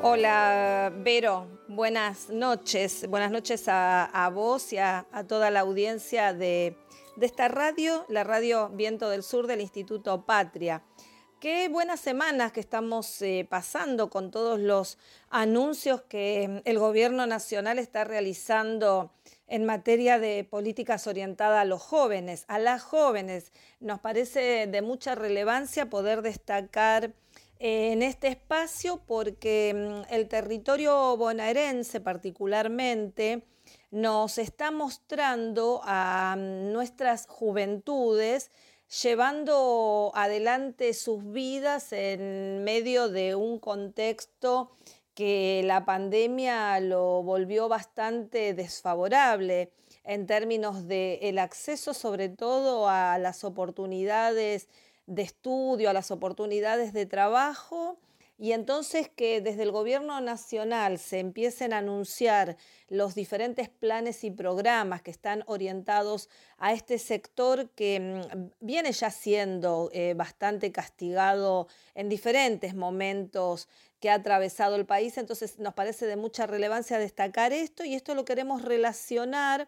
Hola, 0.01 0.93
Vero. 0.95 1.45
Buenas 1.67 2.29
noches, 2.29 3.05
buenas 3.09 3.31
noches 3.31 3.65
a, 3.67 4.31
vos 4.33 4.71
y 4.71 4.77
a, 4.77 5.05
toda 5.27 5.51
la 5.51 5.59
audiencia 5.59 6.33
de, 6.33 6.77
esta 7.19 7.49
radio, 7.49 8.05
la 8.07 8.23
radio 8.23 8.69
Viento 8.69 9.09
del 9.09 9.23
Sur 9.23 9.45
del 9.45 9.59
Instituto 9.59 10.25
Patria. 10.25 10.83
Qué 11.41 11.67
buenas 11.67 11.99
semanas 11.99 12.53
que 12.53 12.61
estamos 12.61 13.21
eh, 13.21 13.45
pasando 13.49 14.09
con 14.09 14.31
todos 14.31 14.57
los 14.57 14.97
anuncios 15.29 16.01
que 16.03 16.47
mm, 16.47 16.57
el 16.63 16.79
gobierno 16.79 17.27
nacional 17.27 17.77
está 17.77 18.05
realizando 18.05 19.11
en 19.47 19.65
materia 19.65 20.17
de 20.17 20.45
políticas 20.45 21.07
orientadas 21.07 21.59
a 21.59 21.65
los 21.65 21.81
jóvenes, 21.81 22.45
a 22.47 22.57
las 22.57 22.83
jóvenes. 22.83 23.51
Nos 23.81 23.99
parece 23.99 24.65
de 24.67 24.81
mucha 24.81 25.15
relevancia 25.15 25.89
poder 25.89 26.21
destacar 26.21 27.13
en 27.59 28.01
este 28.01 28.29
espacio 28.29 29.01
porque 29.05 29.73
mm, 29.75 30.13
el 30.13 30.29
territorio 30.29 31.17
bonaerense 31.17 31.99
particularmente 31.99 33.43
nos 33.91 34.37
está 34.37 34.71
mostrando 34.71 35.81
a 35.83 36.35
mm, 36.37 36.71
nuestras 36.71 37.27
juventudes 37.27 38.49
llevando 39.03 40.11
adelante 40.15 40.93
sus 40.93 41.31
vidas 41.31 41.91
en 41.91 42.63
medio 42.63 43.09
de 43.09 43.35
un 43.35 43.59
contexto 43.59 44.71
que 45.13 45.61
la 45.65 45.83
pandemia 45.83 46.79
lo 46.79 47.21
volvió 47.23 47.67
bastante 47.67 48.53
desfavorable 48.53 49.73
en 50.05 50.25
términos 50.25 50.87
del 50.87 51.19
el 51.21 51.39
acceso 51.39 51.93
sobre 51.93 52.29
todo 52.29 52.87
a 52.87 53.17
las 53.19 53.43
oportunidades 53.43 54.69
de 55.09 55.23
estudio, 55.23 55.89
a 55.89 55.93
las 55.93 56.11
oportunidades 56.11 56.93
de 56.93 57.05
trabajo 57.05 57.97
y 58.37 58.53
entonces 58.53 59.09
que 59.09 59.41
desde 59.41 59.63
el 59.63 59.71
gobierno 59.71 60.21
nacional 60.21 60.97
se 60.97 61.19
empiecen 61.19 61.73
a 61.73 61.79
anunciar 61.79 62.55
los 62.87 63.13
diferentes 63.13 63.67
planes 63.67 64.23
y 64.23 64.31
programas 64.31 65.01
que 65.01 65.11
están 65.11 65.43
orientados 65.47 66.29
a 66.57 66.71
este 66.71 66.99
sector 66.99 67.69
que 67.71 67.99
mm, 67.99 68.65
viene 68.65 68.93
ya 68.93 69.11
siendo 69.11 69.89
eh, 69.91 70.13
bastante 70.15 70.71
castigado 70.71 71.67
en 71.95 72.07
diferentes 72.07 72.75
momentos 72.75 73.67
que 73.99 74.09
ha 74.09 74.13
atravesado 74.13 74.77
el 74.77 74.85
país. 74.85 75.17
Entonces 75.17 75.59
nos 75.59 75.73
parece 75.73 76.05
de 76.05 76.15
mucha 76.15 76.47
relevancia 76.47 76.97
destacar 76.97 77.51
esto 77.51 77.83
y 77.83 77.95
esto 77.95 78.15
lo 78.15 78.23
queremos 78.23 78.61
relacionar 78.61 79.67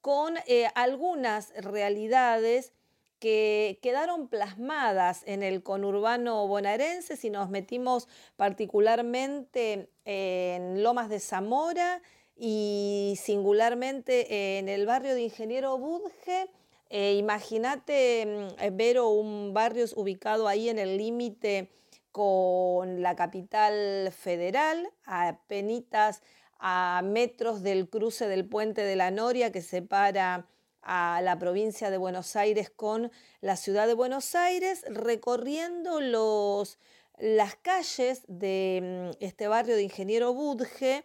con 0.00 0.36
eh, 0.46 0.68
algunas 0.74 1.52
realidades 1.56 2.72
que 3.18 3.78
quedaron 3.82 4.28
plasmadas 4.28 5.22
en 5.26 5.42
el 5.42 5.62
conurbano 5.62 6.46
bonaerense, 6.46 7.16
si 7.16 7.30
nos 7.30 7.50
metimos 7.50 8.08
particularmente 8.36 9.90
en 10.04 10.82
Lomas 10.82 11.08
de 11.08 11.20
Zamora 11.20 12.02
y 12.36 13.18
singularmente 13.20 14.58
en 14.58 14.68
el 14.68 14.86
barrio 14.86 15.14
de 15.14 15.22
Ingeniero 15.22 15.76
Budge. 15.78 16.50
Eh, 16.90 17.16
Imagínate, 17.18 18.54
mm, 18.60 18.76
Vero, 18.76 19.08
un 19.08 19.52
barrio 19.52 19.84
ubicado 19.96 20.48
ahí 20.48 20.68
en 20.68 20.78
el 20.78 20.96
límite 20.96 21.70
con 22.12 23.02
la 23.02 23.16
capital 23.16 24.12
federal, 24.12 24.90
a 25.04 25.38
penitas 25.46 26.22
a 26.58 27.02
metros 27.04 27.62
del 27.62 27.88
cruce 27.88 28.26
del 28.26 28.48
puente 28.48 28.82
de 28.82 28.96
la 28.96 29.10
Noria 29.10 29.52
que 29.52 29.62
separa 29.62 30.46
a 30.82 31.20
la 31.22 31.38
provincia 31.38 31.90
de 31.90 31.98
Buenos 31.98 32.36
Aires 32.36 32.70
con 32.70 33.10
la 33.40 33.56
ciudad 33.56 33.86
de 33.86 33.94
Buenos 33.94 34.34
Aires, 34.34 34.84
recorriendo 34.88 36.00
los, 36.00 36.78
las 37.18 37.56
calles 37.56 38.22
de 38.28 39.12
mm, 39.12 39.24
este 39.24 39.48
barrio 39.48 39.76
de 39.76 39.82
Ingeniero 39.82 40.32
Budge, 40.32 41.04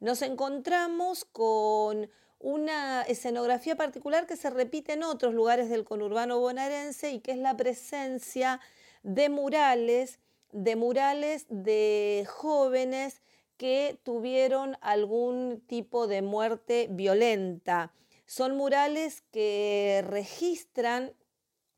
nos 0.00 0.22
encontramos 0.22 1.24
con 1.24 2.10
una 2.38 3.02
escenografía 3.02 3.74
particular 3.74 4.26
que 4.26 4.36
se 4.36 4.50
repite 4.50 4.92
en 4.92 5.02
otros 5.02 5.32
lugares 5.32 5.70
del 5.70 5.84
conurbano 5.84 6.38
bonaerense 6.38 7.10
y 7.10 7.20
que 7.20 7.32
es 7.32 7.38
la 7.38 7.56
presencia 7.56 8.60
de 9.02 9.30
murales, 9.30 10.18
de 10.52 10.76
murales 10.76 11.46
de 11.48 12.26
jóvenes 12.28 13.22
que 13.56 13.98
tuvieron 14.02 14.76
algún 14.82 15.62
tipo 15.66 16.06
de 16.06 16.20
muerte 16.20 16.88
violenta. 16.90 17.92
Son 18.26 18.56
murales 18.56 19.22
que 19.32 20.04
registran 20.06 21.12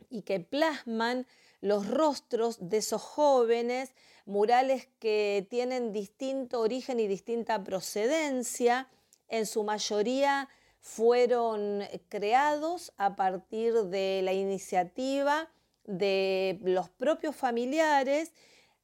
y 0.08 0.22
que 0.22 0.40
plasman 0.40 1.26
los 1.60 1.88
rostros 1.88 2.68
de 2.68 2.78
esos 2.78 3.02
jóvenes, 3.02 3.92
murales 4.24 4.88
que 4.98 5.46
tienen 5.50 5.92
distinto 5.92 6.60
origen 6.60 7.00
y 7.00 7.06
distinta 7.06 7.62
procedencia, 7.64 8.88
en 9.28 9.46
su 9.46 9.64
mayoría 9.64 10.48
fueron 10.78 11.82
creados 12.08 12.92
a 12.96 13.16
partir 13.16 13.74
de 13.86 14.20
la 14.22 14.32
iniciativa 14.32 15.50
de 15.84 16.60
los 16.62 16.88
propios 16.90 17.34
familiares 17.34 18.32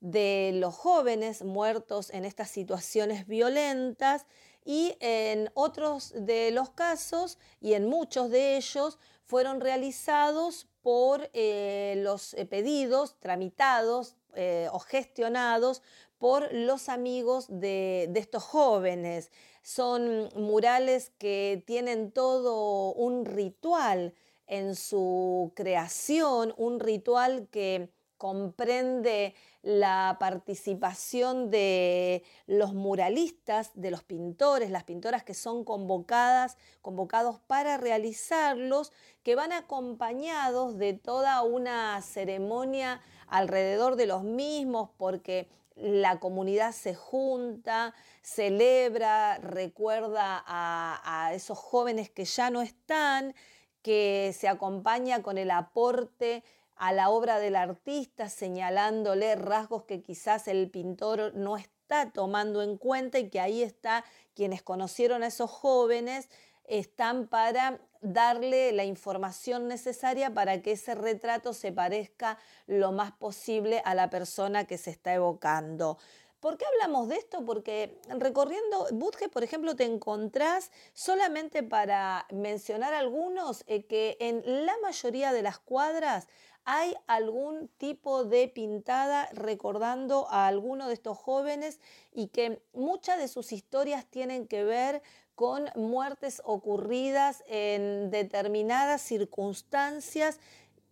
de 0.01 0.51
los 0.55 0.75
jóvenes 0.75 1.45
muertos 1.45 2.11
en 2.11 2.25
estas 2.25 2.51
situaciones 2.51 3.29
violentas 3.29 4.27
y 4.65 4.97
en 5.01 5.51
otros 5.55 6.13
de 6.15 6.51
los 6.51 6.71
casos 6.71 7.39
y 7.61 7.75
en 7.75 7.89
muchos 7.89 8.31
de 8.31 8.57
ellos 8.57 8.99
fueron 9.25 9.61
realizados 9.61 10.67
por 10.83 11.31
eh, 11.33 11.95
los 11.99 12.35
eh, 12.35 12.45
pedidos 12.45 13.19
tramitados 13.21 14.17
eh, 14.35 14.69
o 14.73 14.79
gestionados 14.79 15.83
por 16.19 16.53
los 16.53 16.89
amigos 16.89 17.47
de, 17.49 18.09
de, 18.11 18.21
estos 18.21 18.43
jóvenes. 18.43 19.31
Son 19.63 20.29
murales 20.35 21.13
que 21.19 21.63
tienen 21.67 22.13
todo 22.13 22.93
un 22.95 23.25
ritual 23.25 24.15
en 24.47 24.77
su 24.77 25.53
creación, 25.55 26.55
un 26.57 26.79
ritual 26.79 27.49
que 27.51 27.91
comprende 28.23 29.35
la 29.63 30.17
participación 30.21 31.51
de 31.51 32.23
los 32.47 32.73
muralistas, 32.73 33.73
de 33.75 33.91
los 33.91 34.05
pintores, 34.05 34.71
las 34.71 34.85
pintoras 34.85 35.25
que 35.25 35.35
son 35.35 35.65
convocadas, 35.65 36.57
convocados 36.83 37.41
para 37.41 37.79
realizarlos, 37.79 38.93
que 39.25 39.35
van 39.35 39.51
acompañados 39.51 40.79
de 40.79 40.93
toda 40.93 41.43
una 41.43 42.01
ceremonia 42.01 43.01
alrededor 43.27 43.97
de 43.97 44.07
los 44.07 44.23
mismos, 44.23 44.91
porque 44.97 45.49
la 45.75 46.21
comunidad 46.21 46.71
se 46.71 46.95
junta, 46.95 47.93
celebra, 48.23 49.39
recuerda 49.39 50.45
a, 50.47 51.25
a 51.25 51.35
esos 51.35 51.59
jóvenes 51.59 52.09
que 52.09 52.25
ya 52.25 52.51
no 52.51 52.63
están, 52.63 53.35
que 53.83 54.33
se 54.39 54.47
acompaña 54.47 55.25
con 55.25 55.39
el 55.39 55.51
aporte 55.51 56.45
a 56.83 56.93
la 56.93 57.11
obra 57.11 57.39
del 57.39 57.55
artista, 57.55 58.29
señalándole 58.29 59.37
rasgos 59.37 59.85
que 59.85 60.03
quizás 60.03 60.49
el 60.49 60.69
pintor 60.69 61.33
no 61.33 61.57
está 61.57 62.11
tomando 62.11 62.61
en 62.61 62.77
cuenta 62.77 63.21
y 63.21 63.31
que 63.31 63.39
ahí 63.39 63.63
está 63.63 64.05
quienes 64.35 64.65
conocieron 64.65 65.23
a 65.23 65.29
esos 65.29 65.49
jóvenes 65.49 66.29
están 66.65 67.29
para 67.29 67.79
darle 68.01 68.73
la 68.73 68.83
información 68.83 69.69
necesaria 69.69 70.35
para 70.35 70.61
que 70.61 70.73
ese 70.73 70.97
retrato 70.97 71.53
se 71.53 71.71
parezca 71.71 72.37
lo 72.67 72.91
más 72.91 73.13
posible 73.13 73.81
a 73.85 73.95
la 73.95 74.11
persona 74.11 74.65
que 74.65 74.77
se 74.77 74.91
está 74.91 75.15
evocando. 75.15 75.99
¿Por 76.43 76.59
qué 76.59 76.65
hablamos 76.65 77.09
de 77.09 77.15
esto? 77.15 77.45
Porque 77.45 78.01
recorriendo 78.19 78.89
Budge, 78.91 79.29
por 79.29 79.45
ejemplo, 79.45 79.77
te 79.77 79.85
encontrás 79.85 80.73
solamente 80.93 81.63
para 81.63 82.27
mencionar 82.33 82.95
algunos 82.95 83.63
eh, 83.69 83.87
que 83.87 84.17
en 84.19 84.67
la 84.67 84.77
mayoría 84.83 85.33
de 85.33 85.43
las 85.43 85.61
cuadras 85.61 86.27
hay 86.65 86.95
algún 87.07 87.69
tipo 87.79 88.25
de 88.25 88.49
pintada 88.49 89.29
recordando 89.33 90.29
a 90.31 90.47
alguno 90.47 90.89
de 90.89 90.95
estos 90.95 91.19
jóvenes 91.19 91.81
y 92.13 92.29
que 92.29 92.63
muchas 92.73 93.19
de 93.19 93.29
sus 93.29 93.53
historias 93.53 94.07
tienen 94.07 94.47
que 94.47 94.65
ver 94.65 95.03
con 95.35 95.71
muertes 95.75 96.41
ocurridas 96.45 97.43
en 97.47 98.11
determinadas 98.11 99.03
circunstancias 99.03 100.39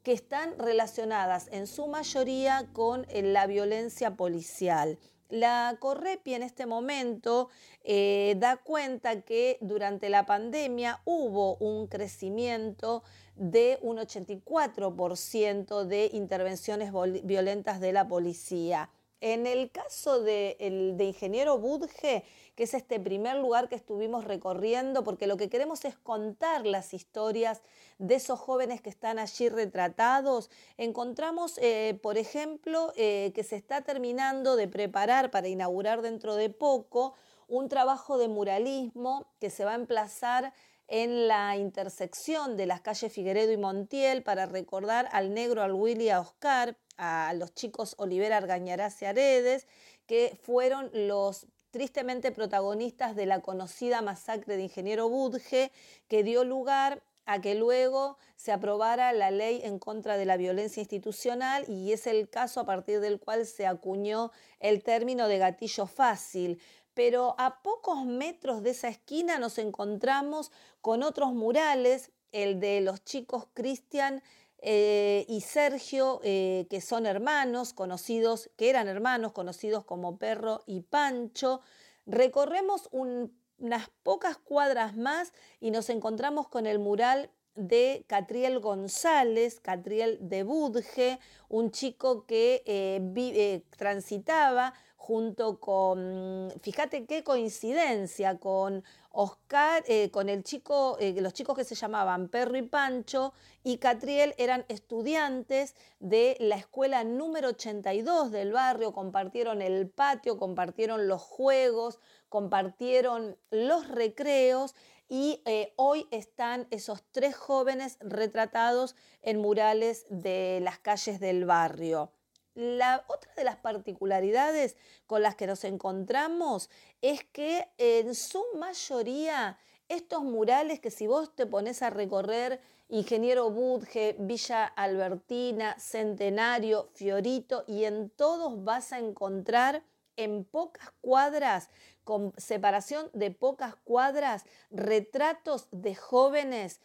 que 0.03 0.13
están 0.13 0.59
relacionadas 0.59 1.49
en 1.53 1.67
su 1.67 1.87
mayoría 1.87 2.67
con 2.73 3.07
eh, 3.11 3.23
la 3.23 3.47
violencia 3.47 4.17
policial. 4.17 4.99
La 5.31 5.77
Correpi 5.79 6.35
en 6.35 6.43
este 6.43 6.66
momento 6.66 7.49
eh, 7.85 8.35
da 8.38 8.57
cuenta 8.57 9.23
que 9.23 9.59
durante 9.61 10.11
la 10.11 10.27
pandemia 10.27 11.01
hubo 11.05 11.57
un 11.57 11.87
crecimiento 11.87 13.05
de 13.37 13.79
un 13.81 13.97
84% 13.99 15.85
de 15.85 16.11
intervenciones 16.12 16.93
violentas 17.25 17.81
de 17.81 17.93
la 17.93 18.09
policía. 18.09 18.90
En 19.21 19.47
el 19.47 19.71
caso 19.71 20.23
de, 20.23 20.57
Ingeniero 20.99 21.59
Budge, 21.59 22.25
que 22.61 22.64
es 22.64 22.75
este 22.75 23.01
primer 23.01 23.37
lugar 23.37 23.70
que 23.70 23.75
estuvimos 23.75 24.27
recorriendo, 24.27 25.03
porque 25.03 25.27
lo 25.27 25.38
que 25.38 25.49
queremos 25.49 25.87
es 25.87 25.96
contar 25.96 26.66
las 26.66 26.92
historias 26.92 27.62
de 27.96 28.16
esos 28.16 28.38
jóvenes 28.38 28.83
que 28.83 28.90
están 28.90 29.18
allí 29.18 29.49
retratados, 29.49 30.51
encontramos, 30.77 31.57
eh, 31.62 31.99
por 32.03 32.18
ejemplo, 32.18 32.92
eh, 32.96 33.33
que 33.35 33.44
se 33.44 33.57
está 33.57 33.81
terminando 33.81 34.57
de 34.57 34.68
preparar 34.68 35.31
para 35.31 35.49
inaugurar 35.49 36.03
dentro 36.03 36.37
de 36.37 36.51
poco 36.51 37.14
un 37.49 37.70
trabajo 37.70 38.18
de 38.18 38.29
muralismo 38.29 39.27
que 39.40 39.49
se 39.49 39.64
va 39.64 39.73
a 39.73 39.77
emplazar 39.77 40.53
en 40.87 41.29
la 41.29 41.57
intersección 41.57 42.59
de 42.59 42.66
las 42.66 42.83
calles 42.83 43.11
Figueredo 43.11 43.53
y 43.53 43.57
Montiel 43.57 44.23
para 44.23 44.44
recordar 44.44 45.09
al 45.12 45.33
negro, 45.33 45.62
al 45.62 45.73
Willy 45.73 46.11
a 46.11 46.20
Oscar, 46.20 46.77
a 46.99 47.33
los 47.33 47.55
chicos 47.55 47.94
Olivera 47.96 48.37
Argañarás 48.37 49.01
y 49.01 49.07
Aredes, 49.07 49.66
que 50.07 50.38
fueron 50.42 50.90
los 50.92 51.46
tristemente 51.71 52.33
protagonistas 52.33 53.17
de 53.17 53.27
la 53.27 53.41
conocida 53.41 54.03
masacre 54.03 54.57
de 54.57 54.65
Ingeniero 54.65 55.09
Budge, 55.09 55.73
que 56.09 56.23
dio 56.23 56.45
lugar 56.45 57.03
a 57.27 57.41
que 57.41 57.55
luego 57.55 58.19
se 58.37 58.51
aprobara 58.51 59.13
la 59.13 59.31
ley 59.31 59.61
en 59.63 59.79
contra 59.79 60.17
de 60.17 60.25
la 60.25 60.37
violencia 60.37 60.81
institucional 60.81 61.65
y 61.69 61.93
es 61.93 62.07
el 62.07 62.29
caso 62.29 62.61
a 62.61 62.67
partir 62.67 63.01
del 63.01 63.21
cual 63.21 63.47
se 63.47 63.67
acuñó 63.67 64.33
el 64.59 64.83
término 64.83 65.29
de 65.29 65.39
gatillo 65.39 65.87
fácil. 65.87 66.61
Pero 66.95 67.37
a 67.39 67.63
pocos 67.63 68.05
metros 68.05 68.63
de 68.63 68.71
esa 68.71 68.89
esquina 68.89 69.39
nos 69.39 69.59
encontramos 69.59 70.51
con 70.81 71.03
otros 71.03 71.33
murales, 71.33 72.11
el 72.33 72.59
de 72.59 72.81
los 72.81 73.05
chicos 73.05 73.47
Cristian 73.55 74.23
eh, 74.62 75.25
y 75.29 75.40
Sergio, 75.40 76.20
eh, 76.23 76.66
que 76.68 76.81
son 76.81 77.07
hermanos, 77.07 77.73
conocidos, 77.73 78.51
que 78.57 78.68
eran 78.70 78.88
hermanos, 78.88 79.33
conocidos 79.33 79.85
como 79.85 80.18
Perro 80.18 80.62
y 80.66 80.81
Pancho. 80.81 81.61
Recorremos 82.07 82.88
unas 82.92 83.88
pocas 84.03 84.37
cuadras 84.37 84.96
más 84.96 85.33
y 85.61 85.70
nos 85.70 85.88
encontramos 85.88 86.49
con 86.49 86.66
el 86.66 86.79
mural 86.79 87.31
de 87.55 88.05
Catriel 88.07 88.61
González, 88.61 89.61
Catriel 89.61 90.18
de 90.20 90.42
Budge, 90.44 91.18
un 91.49 91.70
chico 91.70 92.27
que 92.27 92.62
eh, 92.66 93.62
transitaba 93.77 94.75
junto 95.01 95.59
con, 95.61 96.53
fíjate 96.61 97.07
qué 97.07 97.25
coincidencia, 97.25 98.39
con 98.39 98.85
Oscar, 99.11 99.83
eh, 99.89 100.11
con 100.11 100.29
el 100.29 100.45
chico, 100.45 100.99
eh, 101.01 101.19
los 101.23 101.33
chicos 101.33 101.57
que 101.57 101.65
se 101.65 101.75
llamaban 101.75 102.29
Perro 102.29 102.59
y 102.59 102.63
Pancho 102.63 103.33
y 103.65 103.79
Catriel 103.79 104.35
eran 104.37 104.67
estudiantes 104.69 105.75
de 106.01 106.37
la 106.39 106.57
escuela 106.57 107.03
número 107.03 107.49
82 107.49 108.31
del 108.31 108.53
barrio, 108.53 108.93
compartieron 108.93 109.63
el 109.63 109.89
patio, 109.89 110.37
compartieron 110.37 111.09
los 111.09 111.23
juegos, 111.23 111.99
compartieron 112.29 113.39
los 113.51 113.89
recreos 113.89 114.75
y 115.09 115.43
eh, 115.47 115.73
hoy 115.77 116.09
están 116.11 116.69
esos 116.71 117.03
tres 117.11 117.35
jóvenes 117.35 117.97
retratados 118.01 118.97
en 119.23 119.41
murales 119.41 120.05
de 120.11 120.61
las 120.63 120.79
calles 120.79 121.21
del 121.21 121.47
barrio. 121.47 122.13
La 122.61 123.07
otra 123.09 123.33
de 123.37 123.44
las 123.44 123.57
particularidades 123.57 124.77
con 125.07 125.23
las 125.23 125.35
que 125.35 125.46
nos 125.46 125.64
encontramos 125.64 126.68
es 127.01 127.25
que 127.25 127.66
en 127.79 128.14
su 128.14 128.44
mayoría 128.59 129.59
estos 129.88 130.23
murales 130.23 130.79
que 130.79 130.90
si 130.90 131.07
vos 131.07 131.35
te 131.35 131.46
pones 131.46 131.81
a 131.81 131.88
recorrer 131.88 132.61
Ingeniero 132.90 133.51
Budge, 133.51 134.14
Villa 134.18 134.66
Albertina, 134.66 135.75
Centenario, 135.79 136.90
Fiorito 136.92 137.64
y 137.66 137.85
en 137.85 138.11
todos 138.11 138.62
vas 138.62 138.92
a 138.92 138.99
encontrar 138.99 139.83
en 140.16 140.44
pocas 140.44 140.92
cuadras, 141.01 141.70
con 142.05 142.35
separación 142.37 143.09
de 143.14 143.31
pocas 143.31 143.75
cuadras, 143.85 144.44
retratos 144.70 145.66
de 145.70 145.94
jóvenes 145.94 146.81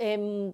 Em, 0.00 0.52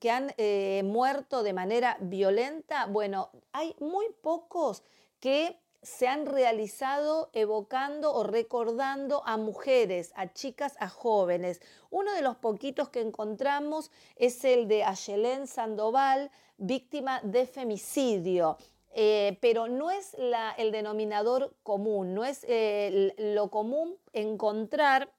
que 0.00 0.10
han 0.10 0.32
eh, 0.38 0.80
muerto 0.82 1.42
de 1.42 1.52
manera 1.52 1.98
violenta, 2.00 2.86
bueno, 2.86 3.28
hay 3.52 3.76
muy 3.78 4.06
pocos 4.22 4.82
que 5.20 5.58
se 5.82 6.08
han 6.08 6.24
realizado 6.24 7.28
evocando 7.34 8.14
o 8.14 8.24
recordando 8.24 9.22
a 9.26 9.36
mujeres, 9.36 10.12
a 10.16 10.32
chicas, 10.32 10.76
a 10.80 10.88
jóvenes. 10.88 11.60
Uno 11.90 12.12
de 12.14 12.22
los 12.22 12.36
poquitos 12.36 12.88
que 12.88 13.02
encontramos 13.02 13.90
es 14.16 14.42
el 14.44 14.66
de 14.66 14.82
Ayelén 14.82 15.46
Sandoval, 15.46 16.30
víctima 16.56 17.20
de 17.22 17.46
femicidio. 17.46 18.56
Eh, 18.94 19.36
pero 19.42 19.68
no 19.68 19.90
es 19.90 20.16
el 20.56 20.72
denominador 20.72 21.54
común, 21.62 22.14
no 22.14 22.24
es 22.24 22.46
eh, 22.48 23.14
lo 23.18 23.50
común 23.50 23.98
encontrar 24.14 25.12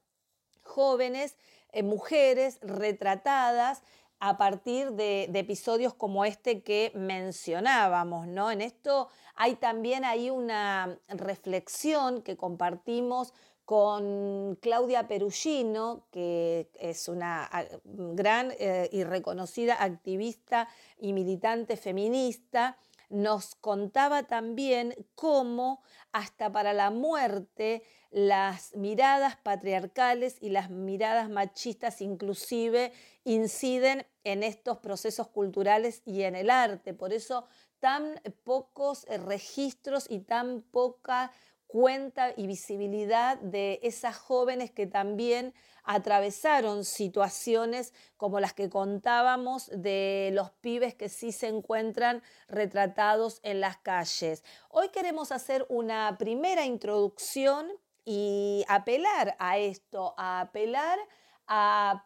jóvenes 0.64 1.38
mujeres 1.84 2.60
retratadas 2.62 3.82
a 4.20 4.38
partir 4.38 4.94
de, 4.94 5.24
episodios 5.34 5.94
como 5.94 6.26
este 6.26 6.64
que 6.64 6.92
mencionábamos, 6.96 8.28
¿no? 8.28 8.50
En 8.52 8.62
esto 8.62 9.10
hay 9.36 9.56
también 9.56 10.06
ahí 10.06 10.30
una 10.30 10.98
reflexión 11.08 12.22
que 12.24 12.36
compartimos 12.36 13.34
con 13.66 14.58
Claudia 14.62 15.08
Perugino, 15.08 16.06
que 16.12 16.72
es 16.80 17.08
una 17.10 17.50
gran 17.84 18.54
eh, 18.60 18.90
y 18.92 19.04
reconocida 19.04 19.76
activista 19.84 20.70
y 21.00 21.12
militante 21.12 21.76
feminista, 21.76 22.78
nos 23.10 23.56
contaba 23.56 24.24
también 24.24 24.96
cómo 25.16 25.82
hasta 26.12 26.52
para 26.52 26.74
la 26.74 26.92
muerte 26.92 27.84
las 28.12 28.76
miradas 28.76 29.38
patriarcales 29.38 30.38
y 30.42 30.50
las 30.50 30.70
miradas 30.70 31.30
machistas 31.30 32.02
inclusive 32.02 32.92
inciden 33.24 34.06
en 34.24 34.44
estos 34.44 34.78
procesos 34.80 35.28
culturales 35.28 36.02
y 36.06 36.24
en 36.24 36.36
el 36.36 36.50
arte. 36.50 36.94
Por 36.94 37.14
eso 37.14 37.48
tan 37.80 38.20
pocos 38.44 39.06
registros 39.26 40.08
y 40.10 40.20
tan 40.20 40.62
poca 40.62 41.32
cuenta 41.68 42.34
y 42.36 42.48
visibilidad 42.48 43.38
de 43.38 43.80
esas 43.84 44.18
jóvenes 44.18 44.72
que 44.72 44.88
también 44.88 45.54
atravesaron 45.84 46.84
situaciones 46.84 47.94
como 48.18 48.40
las 48.40 48.54
que 48.54 48.70
contábamos 48.70 49.70
de 49.74 50.32
los 50.34 50.52
pibes 50.52 50.96
que 50.96 51.10
sí 51.10 51.32
se 51.32 51.48
encuentran 51.48 52.22
retratados 52.48 53.40
en 53.44 53.62
las 53.62 53.78
calles. 53.78 54.44
Hoy 54.70 54.90
queremos 54.90 55.32
hacer 55.32 55.66
una 55.70 56.18
primera 56.18 56.66
introducción 56.66 57.72
y 58.04 58.66
apelar 58.68 59.36
a 59.40 59.58
esto, 59.58 60.14
a 60.18 60.42
apelar 60.42 60.98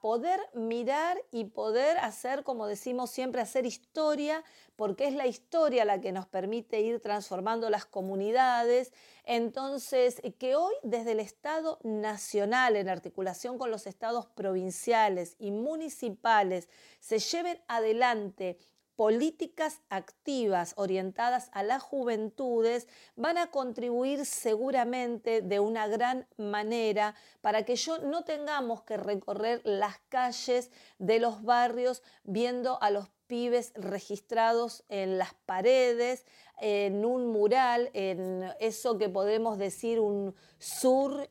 poder 0.02 0.40
mirar 0.54 1.18
y 1.32 1.46
poder 1.46 1.98
hacer, 1.98 2.44
como 2.44 2.68
decimos 2.68 3.10
siempre, 3.10 3.42
hacer 3.42 3.66
historia, 3.66 4.44
porque 4.76 5.08
es 5.08 5.16
la 5.16 5.26
historia 5.26 5.84
la 5.84 6.00
que 6.00 6.12
nos 6.12 6.28
permite 6.28 6.82
ir 6.82 7.00
transformando 7.00 7.70
las 7.70 7.86
comunidades. 7.86 8.94
Entonces, 9.26 10.22
que 10.38 10.56
hoy 10.56 10.74
desde 10.84 11.14
el 11.14 11.20
Estado 11.20 11.80
nacional, 11.84 12.76
en 12.76 12.90
articulación 12.90 13.58
con 13.58 13.72
los 13.72 13.88
estados 13.88 14.28
provinciales 14.28 15.36
y 15.40 15.52
municipales, 15.52 16.70
se 17.00 17.20
lleven 17.20 17.60
adelante 17.68 18.58
políticas 19.02 19.82
activas 19.90 20.76
orientadas 20.78 21.50
a 21.54 21.64
las 21.64 21.82
juventudes 21.82 22.88
van 23.16 23.40
a 23.40 23.50
contribuir 23.50 24.28
seguramente 24.28 25.42
de 25.42 25.60
una 25.60 25.88
gran 25.88 26.28
manera 26.38 27.16
para 27.42 27.66
que 27.66 27.76
yo 27.78 27.98
no 27.98 28.24
tengamos 28.26 28.84
que 28.84 28.98
recorrer 28.98 29.60
las 29.64 29.98
calles 30.10 30.70
de 31.00 31.20
los 31.20 31.42
barrios 31.42 32.04
viendo 32.26 32.80
a 32.80 32.92
los 32.92 33.10
pibes 33.26 33.74
registrados 33.74 34.84
en 34.88 35.18
las 35.18 35.34
paredes, 35.48 36.24
en 36.60 37.04
un 37.04 37.26
mural, 37.26 37.90
en 37.94 38.54
eso 38.60 39.00
que 39.00 39.10
podemos 39.10 39.58
decir 39.58 40.00
un 40.00 40.36
sur 40.60 41.28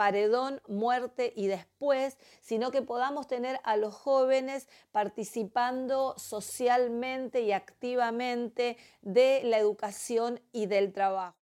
paredón, 0.00 0.62
muerte 0.66 1.30
y 1.36 1.46
después, 1.46 2.16
sino 2.40 2.70
que 2.70 2.80
podamos 2.80 3.26
tener 3.26 3.60
a 3.64 3.76
los 3.76 3.94
jóvenes 3.94 4.66
participando 4.92 6.14
socialmente 6.16 7.42
y 7.42 7.52
activamente 7.52 8.78
de 9.02 9.42
la 9.44 9.58
educación 9.58 10.40
y 10.52 10.64
del 10.64 10.94
trabajo. 10.94 11.36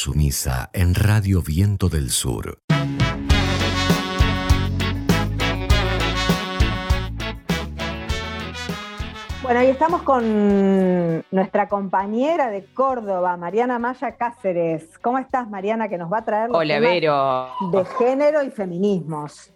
Insumisa 0.00 0.70
en 0.72 0.94
Radio 0.94 1.42
Viento 1.42 1.90
del 1.90 2.08
Sur. 2.08 2.60
Bueno, 9.42 9.62
y 9.62 9.66
estamos 9.66 10.00
con 10.00 11.22
nuestra 11.30 11.68
compañera 11.68 12.48
de 12.48 12.64
Córdoba, 12.72 13.36
Mariana 13.36 13.78
Maya 13.78 14.16
Cáceres. 14.16 14.98
¿Cómo 15.00 15.18
estás, 15.18 15.50
Mariana? 15.50 15.90
Que 15.90 15.98
nos 15.98 16.10
va 16.10 16.20
a 16.20 16.24
traer 16.24 16.48
los 16.48 16.56
Hola, 16.56 16.76
temas 16.76 16.90
Vero. 16.92 17.48
de 17.70 17.84
género 17.98 18.42
y 18.42 18.50
feminismos. 18.50 19.52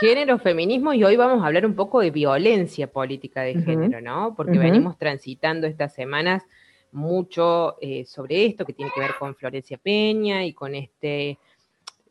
Género, 0.00 0.36
feminismo 0.40 0.94
y 0.94 1.04
hoy 1.04 1.16
vamos 1.16 1.44
a 1.44 1.46
hablar 1.46 1.64
un 1.64 1.76
poco 1.76 2.00
de 2.00 2.10
violencia 2.10 2.90
política 2.90 3.42
de 3.42 3.62
género, 3.62 4.00
¿no? 4.00 4.34
Porque 4.34 4.58
venimos 4.58 4.98
transitando 4.98 5.68
estas 5.68 5.94
semanas 5.94 6.42
mucho 6.92 7.76
eh, 7.80 8.04
sobre 8.04 8.46
esto 8.46 8.64
que 8.64 8.72
tiene 8.72 8.92
que 8.94 9.00
ver 9.00 9.12
con 9.18 9.34
Florencia 9.34 9.78
Peña 9.78 10.44
y 10.44 10.52
con 10.52 10.74
este 10.74 11.38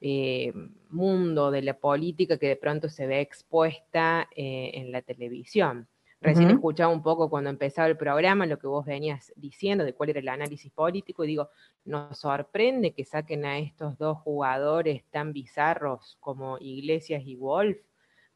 eh, 0.02 0.52
mundo 0.90 1.52
de 1.52 1.62
la 1.62 1.78
política 1.78 2.38
que 2.38 2.48
de 2.48 2.56
pronto 2.56 2.90
se 2.90 3.06
ve 3.08 3.22
expuesta 3.22 4.28
eh, 4.36 4.72
en 4.74 4.92
la 4.92 5.02
televisión. 5.02 5.88
Recién 6.24 6.52
escuchaba 6.52 6.94
un 6.94 7.02
poco 7.02 7.32
cuando 7.32 7.50
empezaba 7.50 7.88
el 7.88 7.98
programa 7.98 8.46
lo 8.46 8.60
que 8.60 8.68
vos 8.68 8.86
venías 8.86 9.34
diciendo 9.36 9.84
de 9.84 9.94
cuál 9.94 10.12
era 10.12 10.20
el 10.20 10.28
análisis 10.28 10.72
político 10.72 11.24
y 11.24 11.30
digo, 11.30 11.50
nos 11.84 12.20
sorprende 12.20 12.94
que 12.94 13.06
saquen 13.06 13.44
a 13.44 13.58
estos 13.58 13.98
dos 13.98 14.20
jugadores 14.20 15.04
tan 15.10 15.34
bizarros 15.34 16.18
como 16.20 16.60
Iglesias 16.60 17.24
y 17.26 17.36
Wolf 17.36 17.80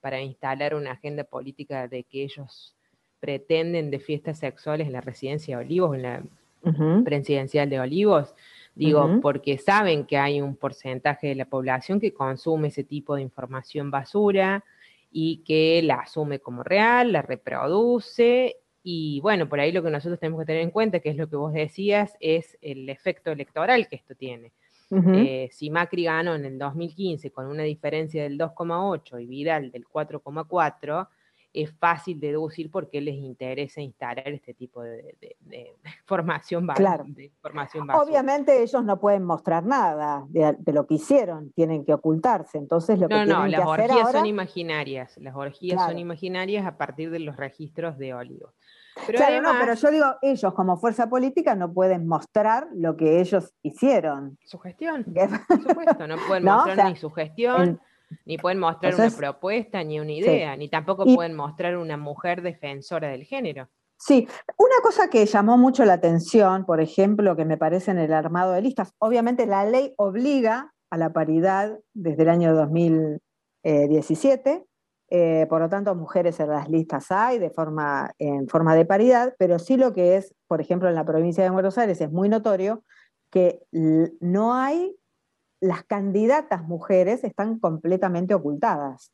para 0.02 0.20
instalar 0.20 0.74
una 0.74 0.94
agenda 0.94 1.26
política 1.26 1.88
de 1.88 2.04
que 2.04 2.24
ellos 2.24 2.75
pretenden 3.20 3.92
de 3.92 4.00
fiestas 4.00 4.40
sexuales 4.40 4.88
en 4.88 4.94
la 4.94 5.02
residencia 5.02 5.58
de 5.58 5.66
Olivos, 5.66 5.96
en 5.96 6.02
la 6.02 6.24
presidencial 7.04 7.70
de 7.70 7.80
Olivos. 7.80 8.34
Digo, 8.76 9.20
porque 9.22 9.58
saben 9.58 10.06
que 10.06 10.18
hay 10.18 10.42
un 10.42 10.56
porcentaje 10.58 11.28
de 11.28 11.36
la 11.36 11.46
población 11.46 12.00
que 12.00 12.14
consume 12.14 12.68
ese 12.68 12.84
tipo 12.84 13.16
de 13.16 13.22
información 13.22 13.90
basura 13.90 14.66
y 15.12 15.38
que 15.46 15.82
la 15.82 15.96
asume 15.96 16.40
como 16.40 16.62
real, 16.62 17.14
la 17.14 17.22
reproduce. 17.22 18.58
Y 18.84 19.22
bueno, 19.22 19.48
por 19.48 19.62
ahí 19.62 19.72
lo 19.72 19.82
que 19.82 19.90
nosotros 19.90 20.20
tenemos 20.20 20.42
que 20.42 20.48
tener 20.48 20.62
en 20.62 20.72
cuenta, 20.72 21.00
que 21.00 21.10
es 21.10 21.16
lo 21.16 21.30
que 21.30 21.38
vos 21.38 21.54
decías, 21.54 22.18
es 22.20 22.58
el 22.62 22.90
efecto 22.90 23.32
electoral 23.32 23.88
que 23.88 23.96
esto 23.96 24.14
tiene. 24.14 24.52
Eh, 24.92 25.50
si 25.52 25.70
Macri 25.70 26.04
ganó 26.04 26.36
en 26.36 26.46
el 26.46 26.60
2015 26.60 27.32
con 27.32 27.48
una 27.48 27.64
diferencia 27.64 28.24
del 28.24 28.38
2,8 28.38 29.22
y 29.22 29.26
Vidal 29.26 29.72
del 29.72 29.86
4,4, 29.86 31.08
es 31.56 31.72
fácil 31.78 32.20
deducir 32.20 32.70
por 32.70 32.90
qué 32.90 33.00
les 33.02 33.16
interesa 33.16 33.80
instalar 33.82 34.28
este 34.28 34.54
tipo 34.54 34.82
de, 34.82 35.16
de- 35.22 35.36
de 35.42 35.72
formación, 36.06 36.68
ba- 36.68 36.74
Claro. 36.76 37.06
Obviamente 37.94 38.62
ellos 38.62 38.84
no 38.84 39.00
pueden 39.00 39.24
mostrar 39.24 39.66
nada 39.66 40.26
de, 40.30 40.56
de 40.60 40.74
lo 40.74 40.86
que 40.86 40.96
hicieron, 40.96 41.52
tienen 41.54 41.86
que 41.86 41.94
ocultarse. 41.94 42.58
Entonces 42.58 43.00
lo 43.00 43.08
que 43.08 43.16
No, 43.16 43.20
no, 43.22 43.26
tienen 43.26 43.52
las 43.52 43.60
que 43.62 43.72
hacer 43.72 43.86
orgías 43.92 44.06
ahora, 44.06 44.20
son 44.20 44.26
imaginarias. 44.28 45.18
Las 45.18 45.36
orgías 45.36 45.82
son 45.86 45.98
imaginarias 45.98 46.66
a 46.66 46.78
partir 46.78 47.10
de 47.12 47.20
los 47.20 47.36
registros 47.38 47.98
de 47.98 48.14
Olivos. 48.14 48.54
Pero 49.06 49.18
Claro, 49.18 49.34
además, 49.34 49.54
no, 49.56 49.60
pero 49.60 49.74
yo 49.76 49.92
digo, 49.92 50.06
ellos 50.22 50.54
como 50.54 50.78
fuerza 50.78 51.10
política 51.10 51.54
no 51.56 51.74
pueden 51.74 52.08
mostrar 52.08 52.68
lo 52.74 52.96
que 52.96 53.20
ellos 53.20 53.54
hicieron. 53.62 54.38
su 54.46 54.58
gestión, 54.60 55.04
por 55.04 55.62
supuesto, 55.62 56.08
no 56.08 56.16
pueden 56.28 56.44
No, 56.46 56.54
o 56.54 56.56
mostrar 56.58 56.76
sea, 56.78 56.90
ni 56.90 56.96
su 56.96 57.10
gestión, 57.12 57.80
Ni 58.26 58.38
pueden 58.38 58.60
mostrar 58.60 58.96
una 58.96 59.10
propuesta, 59.10 59.84
ni 59.84 60.00
una 60.00 60.12
idea, 60.12 60.56
ni 60.56 60.70
tampoco 60.70 61.06
pueden 61.06 61.34
mostrar 61.34 61.78
una 61.78 61.98
mujer 61.98 62.42
defensora 62.42 63.10
del 63.10 63.24
género. 63.24 63.70
Sí, 63.98 64.28
una 64.58 64.76
cosa 64.84 65.10
que 65.10 65.26
llamó 65.26 65.58
mucho 65.58 65.86
la 65.86 65.94
atención, 65.94 66.66
por 66.66 66.82
ejemplo, 66.82 67.36
que 67.36 67.46
me 67.46 67.58
parece 67.58 67.92
en 67.92 68.00
el 68.00 68.14
armado 68.14 68.54
de 68.54 68.62
listas, 68.62 68.94
obviamente 69.00 69.46
la 69.46 69.66
ley 69.66 69.94
obliga 69.98 70.74
a 70.90 70.98
la 70.98 71.14
paridad 71.14 71.80
desde 71.94 72.24
el 72.24 72.30
año 72.30 72.54
2017, 72.54 74.66
eh, 75.10 75.46
por 75.50 75.62
lo 75.62 75.70
tanto 75.70 75.96
mujeres 75.96 76.40
en 76.40 76.50
las 76.50 76.68
listas 76.68 77.12
hay 77.12 77.40
de 77.40 77.52
forma, 77.52 78.12
en 78.18 78.48
forma 78.48 78.76
de 78.76 78.86
paridad, 78.86 79.36
pero 79.38 79.60
sí 79.60 79.78
lo 79.78 79.94
que 79.94 80.18
es, 80.18 80.34
por 80.48 80.62
ejemplo, 80.62 80.90
en 80.90 80.96
la 80.96 81.06
provincia 81.06 81.44
de 81.44 81.52
Buenos 81.52 81.78
Aires 81.78 82.02
es 82.02 82.12
muy 82.12 82.28
notorio 82.28 82.84
que 83.30 83.62
no 83.72 84.56
hay, 84.56 84.96
las 85.60 85.84
candidatas 85.84 86.64
mujeres 86.64 87.24
están 87.24 87.60
completamente 87.60 88.34
ocultadas, 88.34 89.12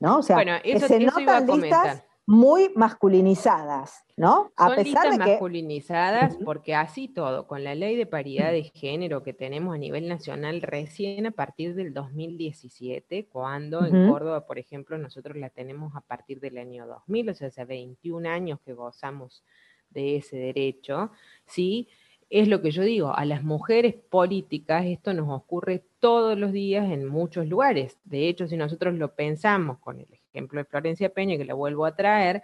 ¿no? 0.00 0.18
O 0.18 0.22
sea, 0.22 0.36
bueno, 0.36 0.56
eso, 0.64 0.86
se 0.86 1.00
notan 1.00 1.46
listas 1.46 2.04
muy 2.24 2.70
masculinizadas, 2.76 4.04
¿no? 4.16 4.52
A 4.56 4.74
pesar 4.76 5.10
de 5.10 5.18
masculinizadas 5.18 6.38
porque 6.44 6.74
así 6.74 7.08
todo, 7.08 7.48
con 7.48 7.64
la 7.64 7.74
ley 7.74 7.96
de 7.96 8.06
paridad 8.06 8.52
de 8.52 8.62
género 8.62 9.24
que 9.24 9.32
tenemos 9.32 9.74
a 9.74 9.78
nivel 9.78 10.08
nacional 10.08 10.62
recién 10.62 11.26
a 11.26 11.32
partir 11.32 11.74
del 11.74 11.92
2017, 11.92 13.26
cuando 13.26 13.84
en 13.84 14.08
Córdoba, 14.08 14.46
por 14.46 14.58
ejemplo, 14.58 14.96
nosotros 14.98 15.36
la 15.36 15.50
tenemos 15.50 15.96
a 15.96 16.00
partir 16.00 16.38
del 16.38 16.58
año 16.58 16.86
2000, 16.86 17.30
o 17.30 17.34
sea, 17.34 17.48
hace 17.48 17.64
21 17.64 18.28
años 18.28 18.60
que 18.64 18.72
gozamos 18.72 19.44
de 19.90 20.16
ese 20.16 20.36
derecho, 20.36 21.10
¿sí? 21.44 21.88
Es 22.34 22.48
lo 22.48 22.62
que 22.62 22.70
yo 22.70 22.82
digo, 22.82 23.14
a 23.14 23.26
las 23.26 23.42
mujeres 23.42 23.94
políticas 23.94 24.86
esto 24.86 25.12
nos 25.12 25.28
ocurre 25.28 25.84
todos 25.98 26.38
los 26.38 26.50
días 26.50 26.90
en 26.90 27.06
muchos 27.06 27.46
lugares. 27.46 27.98
De 28.04 28.26
hecho, 28.26 28.46
si 28.46 28.56
nosotros 28.56 28.94
lo 28.94 29.14
pensamos 29.14 29.78
con 29.80 30.00
el 30.00 30.08
ejemplo 30.10 30.58
de 30.58 30.64
Florencia 30.64 31.12
Peña, 31.12 31.36
que 31.36 31.44
la 31.44 31.52
vuelvo 31.52 31.84
a 31.84 31.94
traer, 31.94 32.42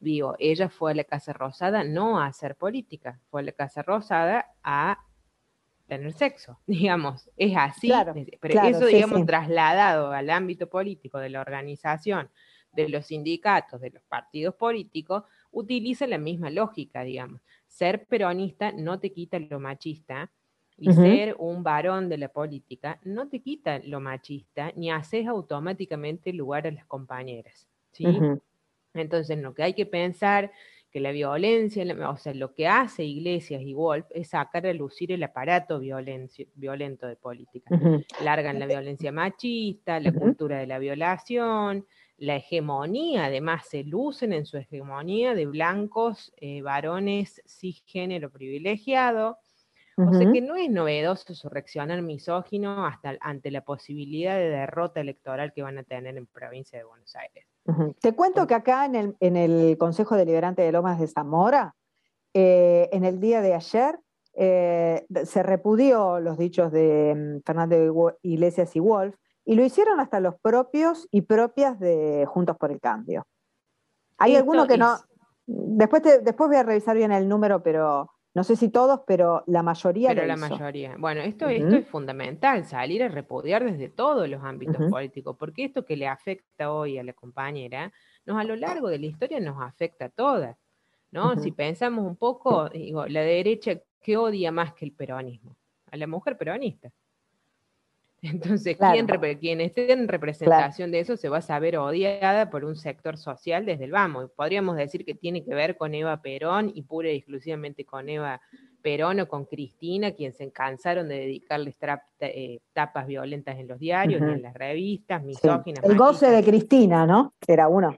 digo, 0.00 0.34
ella 0.40 0.68
fue 0.68 0.90
a 0.90 0.94
la 0.96 1.04
Casa 1.04 1.32
Rosada 1.32 1.84
no 1.84 2.18
a 2.18 2.26
hacer 2.26 2.56
política, 2.56 3.20
fue 3.30 3.42
a 3.42 3.44
la 3.44 3.52
Casa 3.52 3.82
Rosada 3.82 4.56
a 4.64 5.04
tener 5.86 6.12
sexo, 6.14 6.58
digamos, 6.66 7.30
es 7.36 7.56
así, 7.56 7.92
pero 8.40 8.60
eso, 8.62 8.86
digamos, 8.86 9.24
trasladado 9.24 10.10
al 10.10 10.30
ámbito 10.30 10.68
político 10.68 11.20
de 11.20 11.28
la 11.28 11.42
organización, 11.42 12.28
de 12.72 12.88
los 12.88 13.06
sindicatos, 13.06 13.80
de 13.80 13.90
los 13.90 14.02
partidos 14.02 14.56
políticos, 14.56 15.22
utiliza 15.52 16.08
la 16.08 16.18
misma 16.18 16.50
lógica, 16.50 17.02
digamos. 17.02 17.40
Ser 17.78 18.06
peronista 18.06 18.72
no 18.72 18.98
te 18.98 19.12
quita 19.12 19.38
lo 19.38 19.60
machista, 19.60 20.32
y 20.76 20.92
ser 20.92 21.36
un 21.38 21.62
varón 21.62 22.08
de 22.08 22.18
la 22.18 22.28
política 22.28 22.98
no 23.04 23.28
te 23.28 23.40
quita 23.40 23.80
lo 23.84 24.00
machista 24.00 24.72
ni 24.74 24.90
haces 24.90 25.28
automáticamente 25.28 26.32
lugar 26.32 26.66
a 26.66 26.72
las 26.72 26.86
compañeras. 26.86 27.68
¿sí? 27.92 28.04
Entonces, 28.94 29.38
lo 29.38 29.54
que 29.54 29.62
hay 29.62 29.74
que 29.74 29.86
pensar 29.86 30.50
que 30.90 30.98
la 30.98 31.12
violencia, 31.12 31.84
o 32.08 32.16
sea, 32.16 32.34
lo 32.34 32.52
que 32.52 32.66
hace 32.66 33.04
Iglesias 33.04 33.62
y 33.62 33.74
Wolf 33.74 34.06
es 34.10 34.30
sacar 34.30 34.66
a 34.66 34.72
lucir 34.72 35.12
el 35.12 35.22
aparato 35.22 35.78
violento 35.78 37.06
de 37.06 37.16
política. 37.16 37.78
Largan 38.22 38.58
la 38.58 38.66
violencia 38.66 39.12
machista, 39.12 40.00
la 40.00 40.12
cultura 40.12 40.58
de 40.58 40.66
la 40.66 40.80
violación, 40.80 41.86
la 42.18 42.36
hegemonía, 42.36 43.26
además 43.26 43.66
se 43.68 43.84
lucen 43.84 44.32
en 44.32 44.44
su 44.44 44.58
hegemonía 44.58 45.34
de 45.34 45.46
blancos, 45.46 46.32
eh, 46.36 46.62
varones 46.62 47.40
cisgénero 47.46 48.30
privilegiado, 48.30 49.38
o 49.96 50.12
sea 50.12 50.30
que 50.30 50.40
no 50.40 50.54
es 50.54 50.70
novedoso 50.70 51.34
su 51.34 51.48
reaccionar 51.48 52.02
misógino 52.02 52.86
hasta 52.86 53.16
ante 53.20 53.50
la 53.50 53.64
posibilidad 53.64 54.36
de 54.36 54.48
derrota 54.48 55.00
electoral 55.00 55.52
que 55.52 55.62
van 55.62 55.76
a 55.78 55.82
tener 55.82 56.16
en 56.16 56.26
provincia 56.26 56.78
de 56.78 56.84
Buenos 56.84 57.16
Aires. 57.16 57.46
Te 58.00 58.14
cuento 58.14 58.46
que 58.46 58.54
acá 58.54 58.84
en 58.84 58.94
el, 58.94 59.16
en 59.18 59.36
el, 59.36 59.76
Consejo 59.76 60.14
Deliberante 60.14 60.62
de 60.62 60.70
Lomas 60.70 61.00
de 61.00 61.08
Zamora, 61.08 61.74
eh, 62.32 62.88
en 62.92 63.04
el 63.04 63.18
día 63.18 63.40
de 63.40 63.54
ayer, 63.54 63.98
eh, 64.34 65.04
se 65.24 65.42
repudió 65.42 66.20
los 66.20 66.38
dichos 66.38 66.70
de 66.70 67.14
mm, 67.16 67.42
Fernando 67.44 68.16
Iglesias 68.22 68.76
y 68.76 68.80
Wolf, 68.80 69.16
y 69.48 69.54
lo 69.54 69.64
hicieron 69.64 69.98
hasta 69.98 70.20
los 70.20 70.34
propios 70.38 71.08
y 71.10 71.22
propias 71.22 71.80
de 71.80 72.26
Juntos 72.26 72.54
por 72.58 72.70
el 72.70 72.80
Cambio. 72.80 73.26
Hay 74.18 74.36
algunos 74.36 74.66
que 74.66 74.76
no... 74.76 74.98
Después, 75.46 76.02
después 76.02 76.48
voy 76.48 76.58
a 76.58 76.62
revisar 76.62 76.94
bien 76.94 77.12
el 77.12 77.26
número, 77.26 77.62
pero 77.62 78.10
no 78.34 78.44
sé 78.44 78.56
si 78.56 78.68
todos, 78.68 79.00
pero 79.06 79.44
la 79.46 79.62
mayoría. 79.62 80.10
Pero 80.10 80.26
la 80.26 80.36
mayoría. 80.36 80.96
Bueno, 80.98 81.22
esto, 81.22 81.48
esto 81.48 81.76
es 81.76 81.88
fundamental, 81.88 82.66
salir 82.66 83.02
a 83.02 83.08
repudiar 83.08 83.64
desde 83.64 83.88
todos 83.88 84.28
los 84.28 84.44
ámbitos 84.44 84.90
políticos, 84.90 85.34
porque 85.38 85.64
esto 85.64 85.82
que 85.82 85.96
le 85.96 86.08
afecta 86.08 86.70
hoy 86.70 86.98
a 86.98 87.02
la 87.02 87.14
compañera, 87.14 87.90
nos 88.26 88.38
a 88.38 88.44
lo 88.44 88.54
largo 88.54 88.88
de 88.88 88.98
la 88.98 89.06
historia 89.06 89.40
nos 89.40 89.62
afecta 89.62 90.04
a 90.04 90.10
todas. 90.10 90.58
¿no? 91.10 91.36
Si 91.36 91.52
pensamos 91.52 92.04
un 92.04 92.16
poco, 92.16 92.68
digo, 92.68 93.06
la 93.06 93.22
derecha, 93.22 93.80
¿qué 94.02 94.18
odia 94.18 94.52
más 94.52 94.74
que 94.74 94.84
el 94.84 94.92
peronismo? 94.92 95.56
A 95.90 95.96
la 95.96 96.06
mujer 96.06 96.36
peronista. 96.36 96.92
Entonces, 98.22 98.76
quien 99.40 99.60
esté 99.60 99.92
en 99.92 100.08
representación 100.08 100.90
de 100.90 101.00
eso 101.00 101.16
se 101.16 101.28
va 101.28 101.38
a 101.38 101.42
saber 101.42 101.78
odiada 101.78 102.50
por 102.50 102.64
un 102.64 102.74
sector 102.74 103.16
social 103.16 103.64
desde 103.64 103.84
el 103.84 103.92
vamos. 103.92 104.30
Podríamos 104.34 104.76
decir 104.76 105.04
que 105.04 105.14
tiene 105.14 105.44
que 105.44 105.54
ver 105.54 105.76
con 105.76 105.94
Eva 105.94 106.20
Perón 106.20 106.72
y 106.74 106.82
pura 106.82 107.10
y 107.10 107.16
exclusivamente 107.16 107.84
con 107.84 108.08
Eva 108.08 108.40
Perón 108.82 109.20
o 109.20 109.28
con 109.28 109.44
Cristina, 109.44 110.12
quien 110.12 110.32
se 110.32 110.50
cansaron 110.50 111.08
de 111.08 111.16
dedicarles 111.16 111.76
eh, 112.20 112.58
tapas 112.72 113.06
violentas 113.06 113.56
en 113.58 113.68
los 113.68 113.78
diarios 113.78 114.20
y 114.20 114.24
en 114.24 114.42
las 114.42 114.54
revistas, 114.54 115.22
misóginas. 115.22 115.84
El 115.84 115.96
goce 115.96 116.28
de 116.28 116.42
Cristina, 116.42 117.06
¿no? 117.06 117.34
Era 117.46 117.68
uno. 117.68 117.96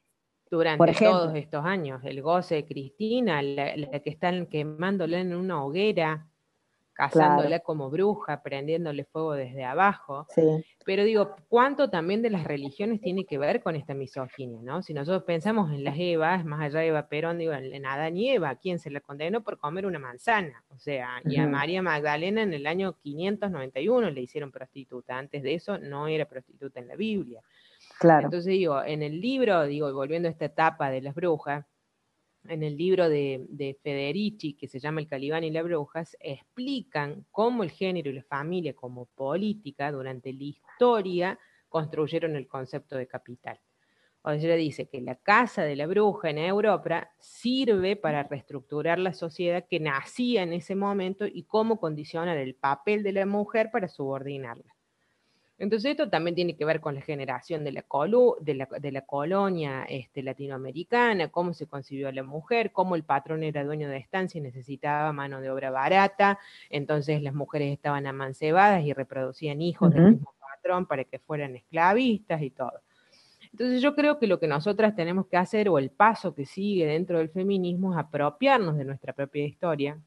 Durante 0.50 0.92
todos 0.94 1.34
estos 1.36 1.64
años, 1.64 2.02
el 2.04 2.20
goce 2.22 2.56
de 2.56 2.66
Cristina, 2.66 3.40
la, 3.40 3.76
la 3.76 4.00
que 4.00 4.10
están 4.10 4.46
quemándola 4.46 5.20
en 5.20 5.34
una 5.34 5.64
hoguera, 5.64 6.26
cazándola 7.00 7.60
como 7.60 7.88
bruja, 7.88 8.42
prendiéndole 8.42 9.04
fuego 9.04 9.32
desde 9.32 9.64
abajo. 9.64 10.26
Pero 10.84 11.04
digo, 11.04 11.34
¿cuánto 11.48 11.88
también 11.88 12.20
de 12.20 12.28
las 12.28 12.44
religiones 12.44 13.00
tiene 13.00 13.24
que 13.24 13.38
ver 13.38 13.62
con 13.62 13.74
esta 13.74 13.94
misoginia? 13.94 14.60
¿no? 14.62 14.82
Si 14.82 14.92
nosotros 14.92 15.24
pensamos 15.24 15.72
en 15.72 15.82
las 15.82 15.94
Evas, 15.98 16.44
más 16.44 16.60
allá 16.60 16.80
de 16.80 16.88
Eva 16.88 17.08
Perón, 17.08 17.38
digo, 17.38 17.54
en 17.54 17.86
Adán 17.86 18.18
y 18.18 18.30
Eva, 18.30 18.54
¿quién 18.56 18.78
se 18.78 18.90
la 18.90 19.00
condenó 19.00 19.42
por 19.42 19.56
comer 19.56 19.86
una 19.86 19.98
manzana? 19.98 20.62
O 20.68 20.78
sea, 20.78 21.22
y 21.24 21.38
a 21.38 21.46
María 21.46 21.80
Magdalena 21.80 22.42
en 22.42 22.52
el 22.52 22.66
año 22.66 22.96
591 23.02 24.10
le 24.10 24.20
hicieron 24.20 24.52
prostituta. 24.52 25.16
Antes 25.16 25.42
de 25.42 25.54
eso 25.54 25.78
no 25.78 26.06
era 26.06 26.26
prostituta 26.26 26.80
en 26.80 26.88
la 26.88 26.96
Biblia. 26.96 27.40
Claro. 27.98 28.26
Entonces 28.26 28.52
digo, 28.52 28.82
en 28.84 29.02
el 29.02 29.20
libro, 29.20 29.64
digo, 29.64 29.90
volviendo 29.94 30.28
a 30.28 30.32
esta 30.32 30.44
etapa 30.44 30.90
de 30.90 31.00
las 31.00 31.14
brujas, 31.14 31.64
en 32.48 32.62
el 32.62 32.76
libro 32.76 33.08
de, 33.08 33.78
Federici, 33.82 34.54
que 34.54 34.68
se 34.68 34.80
llama 34.80 35.00
El 35.00 35.08
Calibán 35.08 35.44
y 35.44 35.50
las 35.50 35.64
Brujas, 35.64 36.16
explican 36.20 37.26
cómo 37.30 37.62
el 37.62 37.70
género 37.70 38.10
y 38.10 38.14
la 38.14 38.22
familia 38.22 38.74
como 38.74 39.06
política 39.06 39.92
durante 39.92 40.32
la 40.32 40.44
historia 40.44 41.38
construyeron 41.68 42.36
el 42.36 42.48
concepto 42.48 42.96
de 42.96 43.06
capital. 43.06 43.60
O 44.22 44.36
sea, 44.38 44.54
dice 44.56 44.88
que 44.88 45.00
la 45.00 45.14
casa 45.14 45.62
de 45.62 45.76
la 45.76 45.86
bruja 45.86 46.28
en 46.28 46.38
Europa 46.38 47.10
sirve 47.18 47.96
para 47.96 48.22
reestructurar 48.22 48.98
la 48.98 49.14
sociedad 49.14 49.64
que 49.66 49.80
nacía 49.80 50.42
en 50.42 50.52
ese 50.52 50.74
momento 50.74 51.26
y 51.26 51.44
cómo 51.44 51.80
condicionar 51.80 52.36
el 52.36 52.54
papel 52.54 53.02
de 53.02 53.12
la 53.12 53.24
mujer 53.24 53.70
para 53.70 53.88
subordinarla. 53.88 54.74
Entonces 55.60 55.90
esto 55.90 56.08
también 56.08 56.34
tiene 56.34 56.56
que 56.56 56.64
ver 56.64 56.80
con 56.80 56.94
la 56.94 57.02
generación 57.02 57.64
de 57.64 57.72
la, 57.72 57.84
de 58.80 58.92
la, 58.92 59.00
colonia 59.02 59.84
este, 59.84 60.22
latinoamericana, 60.22 61.28
cómo 61.28 61.52
se 61.52 61.66
concibió 61.66 62.08
a 62.08 62.12
la 62.12 62.22
mujer, 62.22 62.72
cómo 62.72 62.96
el 62.96 63.04
patrón 63.04 63.42
era 63.42 63.62
dueño 63.62 63.90
de 63.90 63.98
estancia 63.98 64.38
y 64.38 64.40
necesitaba 64.40 65.12
mano 65.12 65.42
de 65.42 65.50
obra 65.50 65.70
barata, 65.70 66.38
entonces 66.70 67.20
las 67.20 67.34
mujeres 67.34 67.74
estaban 67.74 68.06
amancebadas 68.06 68.82
y 68.84 68.94
reproducían 68.94 69.60
hijos 69.60 69.92
del 69.92 70.12
mismo 70.12 70.32
patrón 70.40 70.86
para 70.86 71.04
que 71.04 71.18
fueran 71.18 71.54
esclavistas 71.54 72.40
y 72.40 72.48
todo. 72.48 72.80
Entonces 73.52 73.82
yo 73.82 73.94
creo 73.94 74.18
que 74.18 74.26
lo 74.26 74.40
que 74.40 74.46
nosotras 74.46 74.96
tenemos 74.96 75.26
que 75.26 75.36
hacer, 75.36 75.68
o 75.68 75.78
el 75.78 75.90
paso 75.90 76.34
que 76.34 76.46
sigue 76.46 76.86
dentro 76.86 77.18
del 77.18 77.28
feminismo, 77.28 77.92
es 77.92 77.98
apropiarnos 77.98 78.78
de 78.78 78.86
nuestra 78.86 79.12
propia 79.12 79.44
historia, 79.44 80.00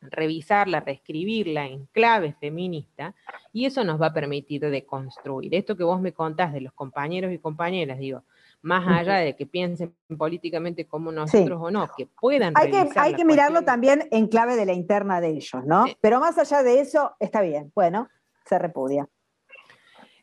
revisarla, 0.00 0.80
reescribirla 0.80 1.66
en 1.66 1.86
clave 1.86 2.34
feminista, 2.40 3.14
y 3.52 3.66
eso 3.66 3.84
nos 3.84 4.00
va 4.00 4.06
a 4.06 4.12
permitir 4.12 4.60
deconstruir. 4.60 5.54
Esto 5.54 5.76
que 5.76 5.84
vos 5.84 6.00
me 6.00 6.12
contás 6.12 6.52
de 6.52 6.60
los 6.60 6.72
compañeros 6.72 7.32
y 7.32 7.38
compañeras, 7.38 7.98
digo, 7.98 8.22
más 8.62 8.86
allá 8.88 9.16
de 9.16 9.36
que 9.36 9.46
piensen 9.46 9.94
políticamente 10.16 10.86
como 10.86 11.12
nosotros 11.12 11.58
o 11.60 11.70
no, 11.70 11.88
que 11.96 12.06
puedan 12.06 12.54
hay 12.56 12.70
que 12.70 12.88
Hay 12.96 13.14
que 13.14 13.24
mirarlo 13.24 13.62
también 13.62 14.08
en 14.10 14.26
clave 14.26 14.56
de 14.56 14.66
la 14.66 14.72
interna 14.72 15.20
de 15.20 15.30
ellos, 15.30 15.64
¿no? 15.64 15.86
Pero 16.00 16.20
más 16.20 16.38
allá 16.38 16.62
de 16.62 16.80
eso, 16.80 17.14
está 17.20 17.40
bien, 17.40 17.72
bueno, 17.74 18.08
se 18.44 18.58
repudia. 18.58 19.08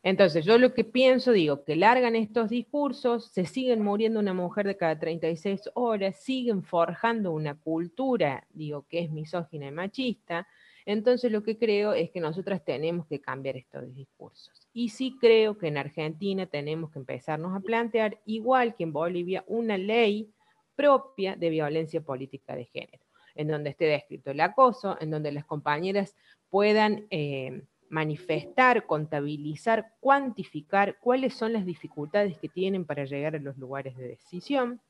Entonces, 0.05 0.45
yo 0.45 0.59
lo 0.59 0.75
que 0.75 0.83
pienso, 0.83 1.31
digo, 1.31 1.63
que 1.63 1.75
largan 1.75 2.15
estos 2.15 2.51
discursos, 2.51 3.25
se 3.31 3.47
siguen 3.47 3.81
muriendo 3.81 4.19
una 4.19 4.35
mujer 4.35 4.67
de 4.67 4.77
cada 4.77 4.99
36 4.99 5.71
horas, 5.73 6.17
siguen 6.17 6.61
forjando 6.61 7.31
una 7.31 7.55
cultura, 7.55 8.45
digo, 8.51 8.85
que 8.87 8.99
es 8.99 9.09
misógina 9.09 9.65
y 9.65 9.71
machista. 9.71 10.47
Entonces 10.85 11.31
lo 11.31 11.41
que 11.41 11.57
creo 11.57 11.93
es 11.93 12.11
que 12.11 12.19
nosotras 12.19 12.63
tenemos 12.63 13.07
que 13.07 13.19
cambiar 13.19 13.57
estos 13.57 13.95
discursos. 13.95 14.67
Y 14.73 14.89
sí 14.89 15.17
creo 15.19 15.57
que 15.57 15.69
en 15.69 15.77
Argentina 15.79 16.45
tenemos 16.45 16.91
que 16.91 16.99
empezarnos 16.99 17.55
a 17.55 17.61
plantear, 17.61 18.21
igual 18.27 18.75
que 18.75 18.83
en 18.83 18.93
Bolivia, 18.93 19.43
una 19.47 19.75
ley 19.75 20.29
propia 20.75 21.35
de 21.35 21.49
violencia 21.49 21.99
política 22.01 22.55
de 22.55 22.65
género, 22.65 23.03
en 23.33 23.47
donde 23.47 23.71
esté 23.71 23.85
descrito 23.85 24.29
el 24.29 24.39
acoso, 24.39 24.97
en 25.01 25.09
donde 25.09 25.31
las 25.31 25.45
compañeras 25.45 26.15
puedan 26.51 27.07
eh, 27.09 27.63
manifestar, 27.89 28.85
contabilizar, 28.85 29.93
cuantificar 29.99 30.97
cuáles 30.99 31.33
son 31.33 31.53
las 31.53 31.65
dificultades 31.65 32.37
que 32.37 32.49
tienen 32.49 32.85
para 32.85 33.05
llegar 33.05 33.35
a 33.35 33.39
los 33.39 33.57
lugares 33.57 33.95
de 33.97 34.07
decisión, 34.07 34.81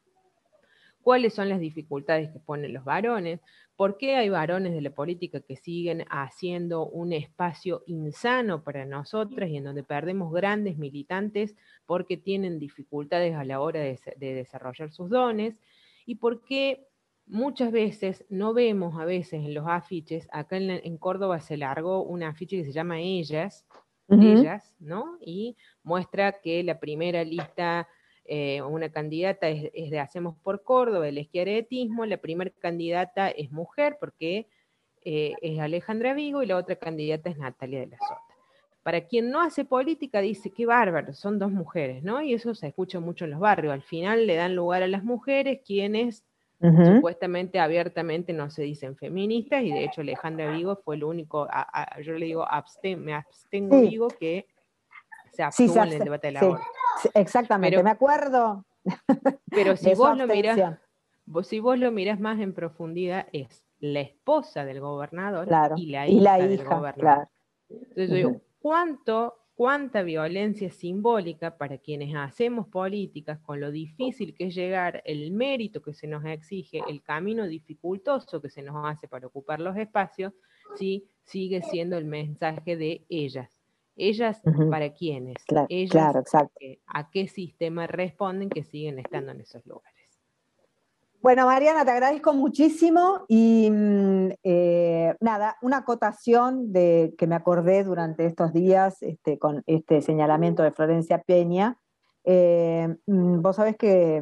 cuáles 1.01 1.35
son 1.35 1.49
las 1.49 1.59
dificultades 1.59 2.31
que 2.31 2.39
ponen 2.39 2.73
los 2.73 2.83
varones, 2.83 3.39
por 3.75 3.97
qué 3.97 4.15
hay 4.15 4.29
varones 4.29 4.73
de 4.73 4.81
la 4.81 4.89
política 4.89 5.39
que 5.39 5.55
siguen 5.55 6.05
haciendo 6.09 6.87
un 6.87 7.13
espacio 7.13 7.83
insano 7.85 8.63
para 8.63 8.85
nosotras 8.85 9.49
y 9.49 9.57
en 9.57 9.65
donde 9.65 9.83
perdemos 9.83 10.33
grandes 10.33 10.77
militantes 10.77 11.55
porque 11.85 12.17
tienen 12.17 12.57
dificultades 12.57 13.35
a 13.35 13.43
la 13.43 13.59
hora 13.59 13.81
de, 13.81 13.99
desarrollar 14.17 14.91
sus 14.91 15.09
dones, 15.09 15.55
y 16.07 16.15
por 16.15 16.43
qué 16.43 16.87
muchas 17.27 17.71
veces 17.71 18.25
no 18.29 18.53
vemos 18.53 18.99
a 18.99 19.05
veces 19.05 19.43
en 19.43 19.53
los 19.53 19.67
afiches, 19.67 20.27
acá 20.31 20.57
en, 20.57 20.97
Córdoba 20.97 21.39
se 21.39 21.57
largó 21.57 22.03
un 22.03 22.23
afiche 22.23 22.57
que 22.57 22.65
se 22.65 22.71
llama 22.71 22.99
Ellas, 22.99 23.65
Ellas, 24.07 24.75
¿no? 24.79 25.17
Y 25.19 25.57
muestra 25.81 26.39
que 26.39 26.63
la 26.63 26.79
primera 26.79 27.23
lista 27.23 27.87
eh, 28.27 28.61
una 28.63 28.89
candidata 28.89 29.49
es, 29.49 29.71
de 29.71 29.99
Hacemos 29.99 30.35
por 30.41 30.63
Córdoba, 30.63 31.07
el 31.07 31.19
esquiaretismo, 31.19 32.05
la 32.05 32.17
primera 32.17 32.51
candidata 32.59 33.29
es 33.29 33.51
mujer 33.51 33.97
porque 33.99 34.47
eh, 35.03 35.33
es 35.41 35.59
Alejandra 35.59 36.15
Vigo 36.15 36.41
y 36.41 36.47
la 36.47 36.57
otra 36.57 36.75
candidata 36.75 37.29
es 37.29 37.37
Natalia 37.37 37.81
de 37.81 37.87
la 37.87 37.97
Sota. 37.99 38.21
Para 38.81 39.01
quien 39.01 39.29
no 39.29 39.41
hace 39.41 39.65
política 39.65 40.21
dice, 40.21 40.51
qué 40.51 40.65
bárbaro, 40.65 41.13
son 41.13 41.37
dos 41.37 41.51
mujeres, 41.51 42.03
¿no? 42.03 42.21
Y 42.21 42.33
eso 42.33 42.55
se 42.55 42.67
escucha 42.67 42.99
mucho 42.99 43.25
en 43.25 43.31
los 43.31 43.39
barrios. 43.39 43.73
Al 43.73 43.81
final 43.83 44.25
le 44.27 44.35
dan 44.35 44.55
lugar 44.55 44.83
a 44.83 44.87
las 44.87 45.03
mujeres, 45.03 45.61
quienes 45.65 46.23
supuestamente 46.59 47.59
abiertamente 47.59 48.33
no 48.33 48.49
se 48.49 48.63
dicen 48.63 48.95
feministas, 48.95 49.63
y 49.63 49.71
de 49.71 49.83
hecho 49.83 50.01
Alejandra 50.01 50.51
Vigo 50.51 50.77
fue 50.83 50.95
el 50.95 51.03
único, 51.03 51.47
yo 52.03 52.13
le 52.13 52.25
digo, 52.25 52.45
me 52.97 53.13
abstengo 53.13 53.81
Vigo, 53.81 54.07
que 54.07 54.47
se 55.31 55.43
abstuvo 55.43 55.83
en 55.83 55.93
el 55.93 55.99
debate 55.99 56.27
de 56.27 56.33
la 56.33 56.39
sí. 56.39 57.09
Exactamente, 57.13 57.83
me 57.83 57.89
acuerdo. 57.89 58.65
Pero 59.49 59.75
si 59.77 59.93
vos 59.93 60.17
lo 60.17 60.27
mirás, 60.27 60.79
si 61.43 61.59
vos 61.59 61.77
lo 61.77 61.91
mirás 61.91 62.19
más 62.19 62.39
en 62.39 62.53
profundidad, 62.53 63.27
es 63.33 63.63
la 63.79 64.01
esposa 64.01 64.65
del 64.65 64.79
gobernador 64.79 65.47
y 65.75 65.87
la 65.87 66.07
hija, 66.07 66.37
del 66.37 66.63
gobernador. 66.63 67.27
Entonces 67.69 68.09
yo 68.09 68.15
digo, 68.15 68.41
¿cuánto, 68.59 69.44
cuánta 69.55 70.03
violencia 70.03 70.69
simbólica 70.69 71.57
para 71.57 71.77
quienes 71.77 72.13
hacemos 72.15 72.67
políticas, 72.67 73.39
con 73.39 73.59
lo 73.59 73.71
difícil 73.71 74.35
que 74.35 74.47
es 74.47 74.55
llegar, 74.55 75.01
el 75.05 75.31
mérito 75.31 75.81
que 75.81 75.93
se 75.93 76.07
nos 76.07 76.23
exige, 76.25 76.81
el 76.87 77.01
camino 77.01 77.47
dificultoso 77.47 78.41
que 78.41 78.49
se 78.49 78.61
nos 78.61 78.85
hace 78.85 79.07
para 79.07 79.27
ocupar 79.27 79.59
los 79.61 79.77
espacios, 79.77 80.33
si 80.75 81.07
sigue 81.23 81.61
siendo 81.61 81.97
el 81.97 82.05
mensaje 82.05 82.75
de 82.75 83.05
ellas 83.09 83.65
ellas, 83.95 84.41
¿para 84.69 84.93
quiénes? 84.93 85.37
Claro, 85.45 85.67
claro 85.89 86.19
exacto. 86.19 86.59
¿A 86.87 87.09
qué 87.09 87.27
sistema 87.27 87.87
responden 87.87 88.49
que 88.49 88.63
siguen 88.63 88.99
estando 88.99 89.31
en 89.31 89.41
esos 89.41 89.65
lugares? 89.65 89.94
Bueno, 91.25 91.47
Mariana, 91.47 91.83
te 91.83 91.89
agradezco 91.89 92.33
muchísimo 92.35 93.25
y 93.27 93.67
mm, 93.71 94.29
eh, 94.43 95.15
nada, 95.21 95.57
una 95.63 95.77
acotación 95.77 96.71
de 96.71 97.15
que 97.17 97.25
me 97.25 97.33
acordé 97.33 97.83
durante 97.83 98.27
estos 98.27 98.53
días 98.53 99.01
este, 99.01 99.39
con 99.39 99.63
este 99.65 100.03
señalamiento 100.03 100.61
de 100.61 100.71
Florencia 100.71 101.23
Peña. 101.23 101.79
Eh, 102.25 102.95
mm, 103.07 103.41
vos 103.41 103.55
sabés 103.55 103.75
que 103.75 104.21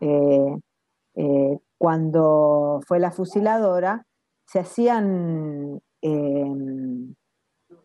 eh, 0.00 1.58
cuando 1.76 2.80
fue 2.86 2.98
la 2.98 3.10
fusiladora 3.10 4.06
se 4.46 4.60
hacían 4.60 5.82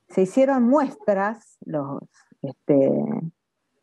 se 0.08 0.22
hicieron 0.22 0.64
muestras, 0.64 1.58
los, 1.66 2.00
este, 2.42 2.90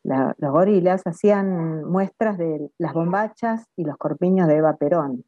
los 0.03 0.53
gorilas 0.53 1.03
hacían 1.05 1.84
muestras 1.84 2.38
de 2.38 2.70
las 2.78 2.92
bombachas 2.94 3.66
y 3.76 3.84
los 3.84 3.96
corpiños 3.96 4.48
de 4.48 4.57
Eva 4.57 4.76
Perón. 4.76 5.24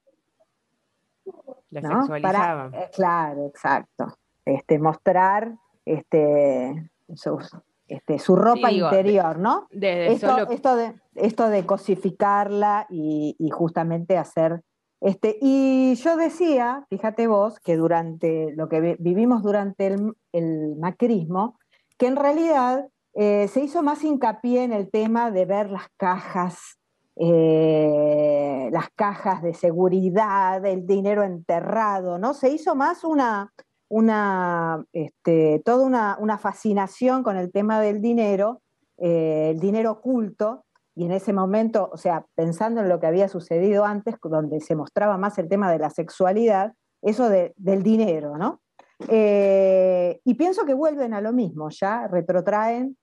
La 1.71 1.81
sexualizaban. 1.81 2.75
Eh, 2.75 2.91
claro, 2.95 3.47
exacto. 3.47 4.19
Este, 4.45 4.79
mostrar 4.79 5.57
este, 5.85 6.91
su, 7.15 7.39
este, 7.87 8.19
su 8.19 8.37
ropa 8.37 8.71
interior, 8.73 9.39
¿no? 9.39 9.69
esto, 9.71 10.51
esto, 10.51 10.77
de, 10.77 10.95
esto 11.15 11.49
de 11.49 11.65
cosificarla 11.65 12.87
y, 12.91 13.37
y 13.39 13.51
justamente 13.51 14.19
hacer 14.19 14.63
este, 15.03 15.37
y 15.41 15.97
yo 15.97 16.17
decía, 16.17 16.87
fíjate 16.89 17.27
vos, 17.27 17.59
que 17.59 17.77
durante 17.77 18.53
lo 18.55 18.69
que 18.69 18.97
vivimos 19.01 19.43
durante 19.43 19.97
el, 20.33 20.77
macrismo, 20.77 21.59
que 21.99 22.07
en 22.07 22.15
realidad 22.15 22.87
eh, 23.15 23.49
se 23.49 23.61
hizo 23.61 23.83
más 23.83 24.03
hincapié 24.05 24.65
en 24.65 24.73
el 24.73 24.91
tema 24.91 25.31
de 25.31 25.45
ver 25.45 25.71
las 25.71 25.89
cajas, 25.99 26.79
eh, 27.17 28.71
las 28.73 28.89
cajas 28.95 29.43
de 29.43 29.53
seguridad, 29.53 30.65
el 30.65 30.87
dinero 30.87 31.23
enterrado, 31.23 32.19
¿no? 32.19 32.33
Se 32.33 32.49
hizo 32.49 32.75
más 32.75 33.05
una, 33.05 33.53
una 33.89 34.83
este, 34.93 35.61
toda 35.65 36.17
una, 36.19 36.39
fascinación 36.39 37.23
con 37.23 37.37
el 37.37 37.53
tema 37.53 37.81
del 37.81 38.01
dinero, 38.01 38.63
eh, 38.97 39.51
el 39.51 39.61
dinero 39.61 39.93
oculto, 39.93 40.65
y 40.95 41.05
en 41.05 41.13
ese 41.13 41.33
momento, 41.33 41.91
o 41.93 41.97
sea, 41.97 42.27
pensando 42.35 42.81
en 42.81 42.89
lo 42.89 42.99
que 43.01 43.07
había 43.07 43.29
sucedido 43.29 43.85
antes, 43.85 44.15
donde 44.23 44.61
se 44.61 44.75
mostraba 44.75 45.19
más 45.19 45.39
el 45.39 45.49
tema 45.49 45.71
de 45.71 45.79
la 45.79 45.91
sexualidad, 45.91 46.75
eso 47.03 47.29
del 47.29 47.83
dinero, 47.83 48.37
¿no? 48.37 48.61
Y 49.09 50.35
pienso 50.35 50.65
que 50.65 50.75
vuelven 50.75 51.15
a 51.15 51.21
lo 51.21 51.33
mismo, 51.33 51.71
ya 51.71 52.07
retrotraen, 52.09 52.97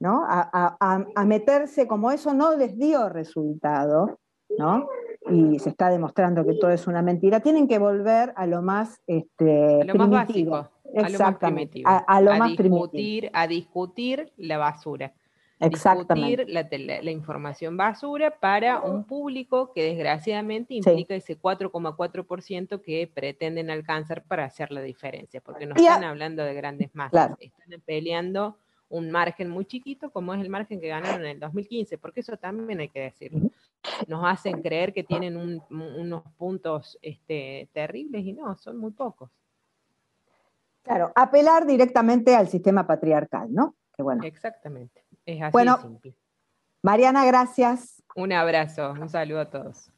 ¿no? 0.00 0.24
A, 0.28 1.24
meterse 1.26 1.86
como 1.86 2.10
eso 2.10 2.32
no 2.34 2.56
les 2.56 2.78
dio 2.78 3.08
resultado, 3.08 4.18
¿no? 4.56 4.88
Y 5.30 5.58
se 5.58 5.70
está 5.70 5.90
demostrando 5.90 6.44
que 6.46 6.54
todo 6.54 6.70
es 6.70 6.86
una 6.86 7.02
mentira, 7.02 7.40
tienen 7.40 7.68
que 7.68 7.78
volver 7.78 8.32
a 8.36 8.46
lo 8.46 8.62
más, 8.62 9.00
este, 9.06 9.82
a 9.82 9.84
lo 9.84 9.94
más 9.94 10.10
básico, 10.10 10.70
a 10.96 11.08
lo 11.08 11.18
más 11.18 11.36
primitivo, 11.36 11.88
a, 11.88 12.20
lo 12.20 12.34
más 12.36 12.56
discutir, 12.56 13.30
a 13.32 13.46
discutir 13.46 14.32
la 14.36 14.58
basura. 14.58 15.12
Discutir 15.60 16.44
la, 16.48 16.68
la, 16.70 17.10
información 17.10 17.76
basura 17.76 18.30
para 18.38 18.80
un 18.80 19.02
público 19.02 19.72
que 19.72 19.82
desgraciadamente 19.82 20.74
implica 20.74 21.16
ese 21.16 21.36
4,4% 21.36 22.80
que 22.80 23.10
pretenden 23.12 23.68
alcanzar 23.68 24.22
para 24.22 24.44
hacer 24.44 24.70
la 24.70 24.80
diferencia, 24.82 25.40
porque 25.40 25.66
no 25.66 25.74
están 25.74 26.04
hablando 26.04 26.44
de 26.44 26.54
grandes 26.54 26.94
masas, 26.94 27.32
están 27.40 27.80
peleando 27.84 28.56
un 28.90 29.10
margen 29.10 29.50
muy 29.50 29.64
chiquito 29.64 30.10
como 30.10 30.34
es 30.34 30.40
el 30.40 30.48
margen 30.48 30.80
que 30.80 30.88
ganaron 30.88 31.20
en 31.20 31.32
el 31.32 31.40
2015, 31.40 31.98
porque 31.98 32.20
eso 32.20 32.36
también 32.36 32.80
hay 32.80 32.88
que 32.88 33.00
decirlo. 33.00 33.50
Nos 34.06 34.24
hacen 34.24 34.62
creer 34.62 34.92
que 34.92 35.04
tienen 35.04 35.36
unos 35.36 36.22
puntos 36.36 36.98
este, 37.02 37.68
terribles 37.72 38.24
y 38.24 38.32
no, 38.32 38.56
son 38.56 38.78
muy 38.78 38.92
pocos. 38.92 39.30
Claro, 40.82 41.12
apelar 41.14 41.66
directamente 41.66 42.34
al 42.34 42.48
sistema 42.48 42.86
patriarcal, 42.86 43.52
¿no? 43.52 43.74
Que 43.94 44.02
bueno. 44.02 44.24
Exactamente. 44.24 45.04
Es 45.26 45.42
así 45.42 45.52
bueno, 45.52 45.78
simple. 45.82 46.14
Mariana, 46.82 47.26
gracias. 47.26 48.02
Un 48.16 48.32
abrazo, 48.32 48.92
un 48.92 49.08
saludo 49.08 49.40
a 49.40 49.50
todos. 49.50 49.90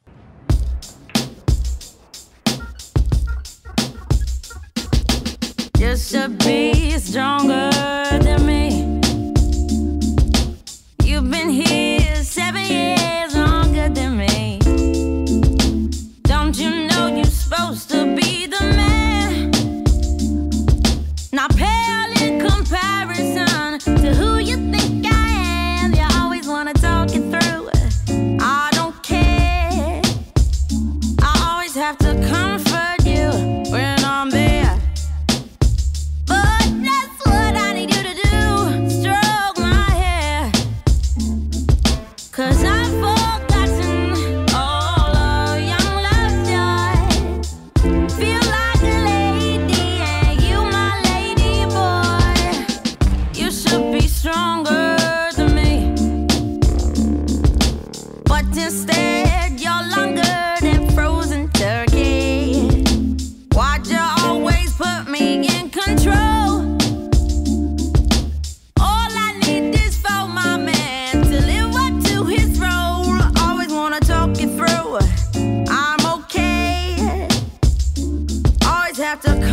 Just 5.91 6.13
to 6.13 6.29
be 6.29 6.97
stronger 6.99 7.69
than 7.69 8.45
me. 8.45 8.69
You've 11.03 11.29
been 11.29 11.49
here 11.49 12.15
seven 12.23 12.63
years 12.63 13.30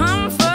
come 0.09 0.31
from? 0.31 0.48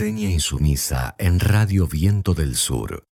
Reseña 0.00 0.30
Insumisa 0.30 1.14
en 1.18 1.38
Radio 1.40 1.86
Viento 1.86 2.32
del 2.32 2.54
Sur. 2.54 3.04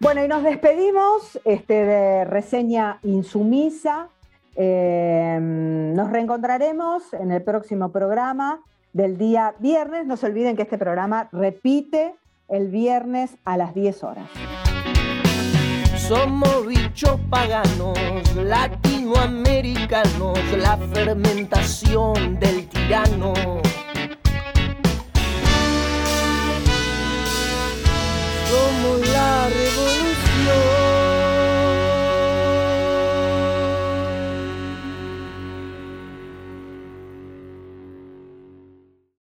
Bueno, 0.00 0.24
y 0.24 0.28
nos 0.28 0.42
despedimos 0.42 1.38
este, 1.44 1.74
de 1.74 2.24
Reseña 2.24 2.98
Insumisa. 3.02 4.08
Eh, 4.56 5.38
nos 5.38 6.10
reencontraremos 6.10 7.12
en 7.12 7.30
el 7.30 7.42
próximo 7.42 7.92
programa 7.92 8.60
del 8.94 9.18
día 9.18 9.54
viernes. 9.58 10.06
No 10.06 10.16
se 10.16 10.24
olviden 10.24 10.56
que 10.56 10.62
este 10.62 10.78
programa 10.78 11.28
repite 11.30 12.14
el 12.48 12.68
viernes 12.68 13.36
a 13.44 13.58
las 13.58 13.74
10 13.74 14.04
horas. 14.04 14.30
Somos 16.08 16.66
bichos 16.66 17.20
paganos, 17.28 17.98
latinoamericanos, 18.34 20.38
la 20.56 20.78
fermentación 20.78 22.40
del 22.40 22.66
tirano. 22.66 23.34
Somos 28.48 29.08
la 29.10 29.50
revolución. 29.50 29.97